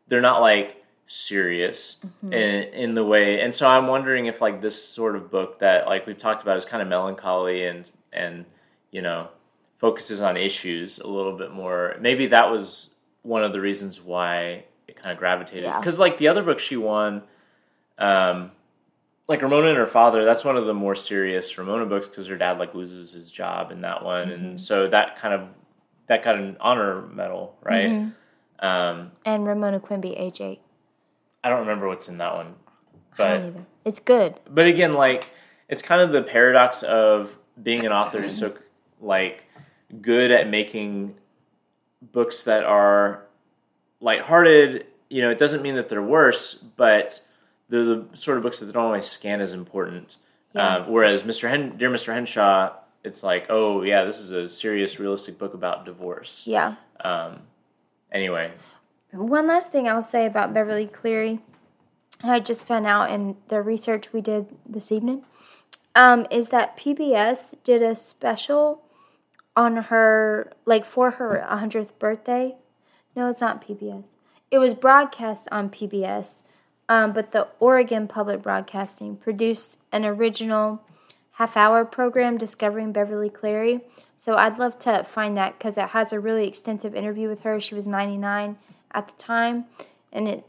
[0.09, 0.80] they're not like
[1.14, 2.32] serious Mm-hmm.
[2.32, 3.40] in, in the way.
[3.40, 6.56] And so I'm wondering if like this sort of book that like we've talked about
[6.56, 8.44] is kind of melancholy and and
[8.92, 9.28] you know
[9.78, 11.96] focuses on issues a little bit more.
[12.00, 12.90] Maybe that was
[13.22, 15.64] one of the reasons why it kind of gravitated.
[15.64, 15.80] Yeah.
[15.80, 17.22] Because like the other book she won,
[17.98, 18.52] um,
[19.26, 22.36] like Ramona and her father, that's one of the more serious Ramona books because her
[22.36, 24.44] dad like loses his job in that one, Mm-hmm.
[24.44, 25.48] and so that kind of
[26.06, 27.88] that got an honor medal, right?
[27.90, 28.66] Mm-hmm.
[28.66, 30.40] Um, and ramona Quimby Age
[31.43, 32.55] I don't remember what's in that one,
[33.12, 35.28] i but it's good but again, like
[35.68, 37.30] it's kind of the paradox of
[37.62, 38.55] being an author who's so
[39.01, 39.45] like
[40.01, 41.14] good at making
[42.12, 43.24] books that are
[44.01, 44.86] lighthearted.
[45.09, 47.20] You know, it doesn't mean that they're worse, but
[47.68, 50.16] they're the sort of books that don't always scan as important.
[50.55, 50.76] Yeah.
[50.76, 51.49] Uh, whereas Mr.
[51.49, 52.12] Hen- Dear Mr.
[52.12, 52.72] Henshaw,
[53.05, 56.45] it's like, oh yeah, this is a serious, realistic book about divorce.
[56.47, 57.41] yeah Um,
[58.12, 58.53] anyway,
[59.12, 61.40] One last thing I'll say about Beverly Cleary,
[62.22, 65.24] I just found out in the research we did this evening,
[65.96, 68.82] um, is that PBS did a special
[69.56, 72.54] on her, like for her 100th birthday.
[73.16, 74.06] No, it's not PBS.
[74.50, 76.42] It was broadcast on PBS,
[76.88, 80.82] um, but the Oregon Public Broadcasting produced an original
[81.32, 83.80] half hour program discovering Beverly Cleary.
[84.18, 87.58] So I'd love to find that because it has a really extensive interview with her.
[87.61, 88.56] She was 99
[88.93, 89.66] at the time,
[90.12, 90.45] and it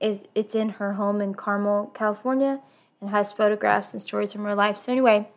[0.00, 2.60] is it's in her home in Carmel, California,
[3.00, 4.78] and has photographs and stories from her life.
[4.78, 5.28] So anyway,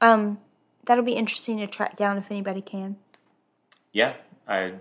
[0.00, 0.38] um,
[0.86, 2.96] that'll be interesting to track down if anybody can.
[3.92, 4.14] yeah,
[4.46, 4.72] I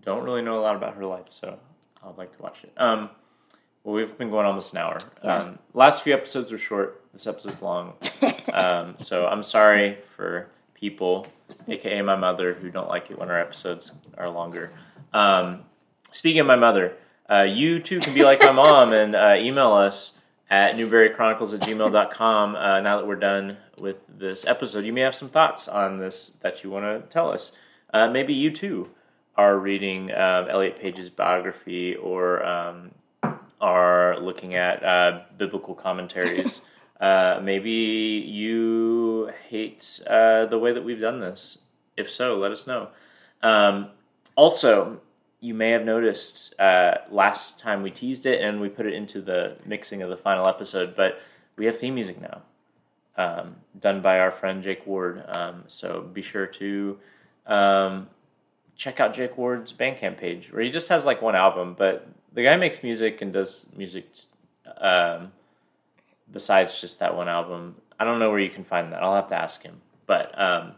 [0.00, 1.58] don't really know a lot about her life, so
[2.02, 2.72] I'd like to watch it.
[2.76, 3.10] Um,
[3.82, 4.98] well, we've been going almost an hour.
[5.22, 5.36] Yeah.
[5.36, 7.02] Um, last few episodes were short.
[7.12, 7.94] This episode's long,
[8.52, 11.26] um, so I'm sorry for people,
[11.68, 14.72] aka my mother, who don't like it when our episodes are longer.
[15.12, 15.62] Um,
[16.14, 16.96] speaking of my mother,
[17.30, 20.12] uh, you too can be like my mom and uh, email us
[20.48, 22.56] at newberychronicles at gmail.com.
[22.56, 26.32] Uh, now that we're done with this episode, you may have some thoughts on this
[26.40, 27.52] that you want to tell us.
[27.92, 28.88] Uh, maybe you too
[29.36, 32.92] are reading um, Elliot Page's biography or um,
[33.60, 36.60] are looking at uh, biblical commentaries.
[37.00, 41.58] uh, maybe you hate uh, the way that we've done this.
[41.96, 42.88] If so, let us know.
[43.42, 43.88] Um,
[44.36, 45.00] also,
[45.44, 49.20] you may have noticed uh, last time we teased it and we put it into
[49.20, 51.20] the mixing of the final episode, but
[51.58, 52.40] we have theme music now,
[53.18, 55.22] um, done by our friend Jake Ward.
[55.28, 56.98] Um, so be sure to
[57.46, 58.08] um,
[58.74, 62.42] check out Jake Ward's Bandcamp page, where he just has like one album, but the
[62.42, 64.06] guy makes music and does music
[64.78, 65.30] um,
[66.32, 67.74] besides just that one album.
[68.00, 69.02] I don't know where you can find that.
[69.02, 69.82] I'll have to ask him.
[70.06, 70.72] But um,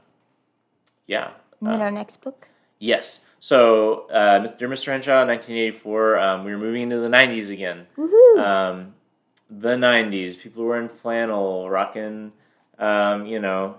[1.07, 1.31] yeah.
[1.61, 2.49] And then uh, our next book.
[2.81, 3.21] yes.
[3.47, 4.87] So, uh, Dear Mr.
[4.87, 7.87] Henshaw, 1984, um, we were moving into the 90s again.
[8.45, 8.95] Um,
[9.49, 12.33] the 90s, people were in flannel, rocking,
[12.81, 13.77] um, you know,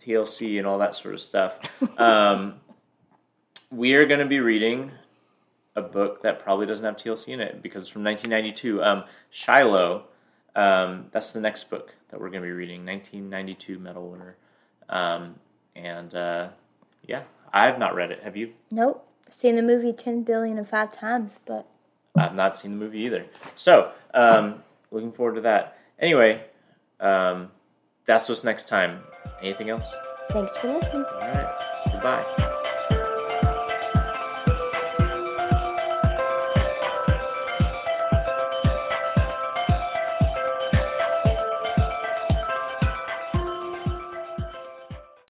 [0.00, 1.58] TLC and all that sort of stuff.
[1.98, 2.60] Um,
[3.72, 4.92] we are going to be reading
[5.74, 8.84] a book that probably doesn't have TLC in it because it's from 1992.
[8.84, 10.04] Um, Shiloh,
[10.54, 14.16] um, that's the next book that we're going to be reading, 1992 Medal.
[14.88, 15.34] Um,
[15.74, 16.50] and uh,
[17.04, 18.22] yeah, I've not read it.
[18.22, 18.52] Have you?
[18.70, 19.06] nope.
[19.30, 21.66] Seen the movie 10 billion and five times, but
[22.16, 23.26] I've not seen the movie either.
[23.56, 25.78] So, um, looking forward to that.
[25.98, 26.42] Anyway,
[27.00, 27.50] um,
[28.06, 29.00] that's what's next time.
[29.42, 29.84] Anything else?
[30.32, 31.04] thanks for listening.
[31.04, 31.90] All right.
[31.92, 32.44] Goodbye.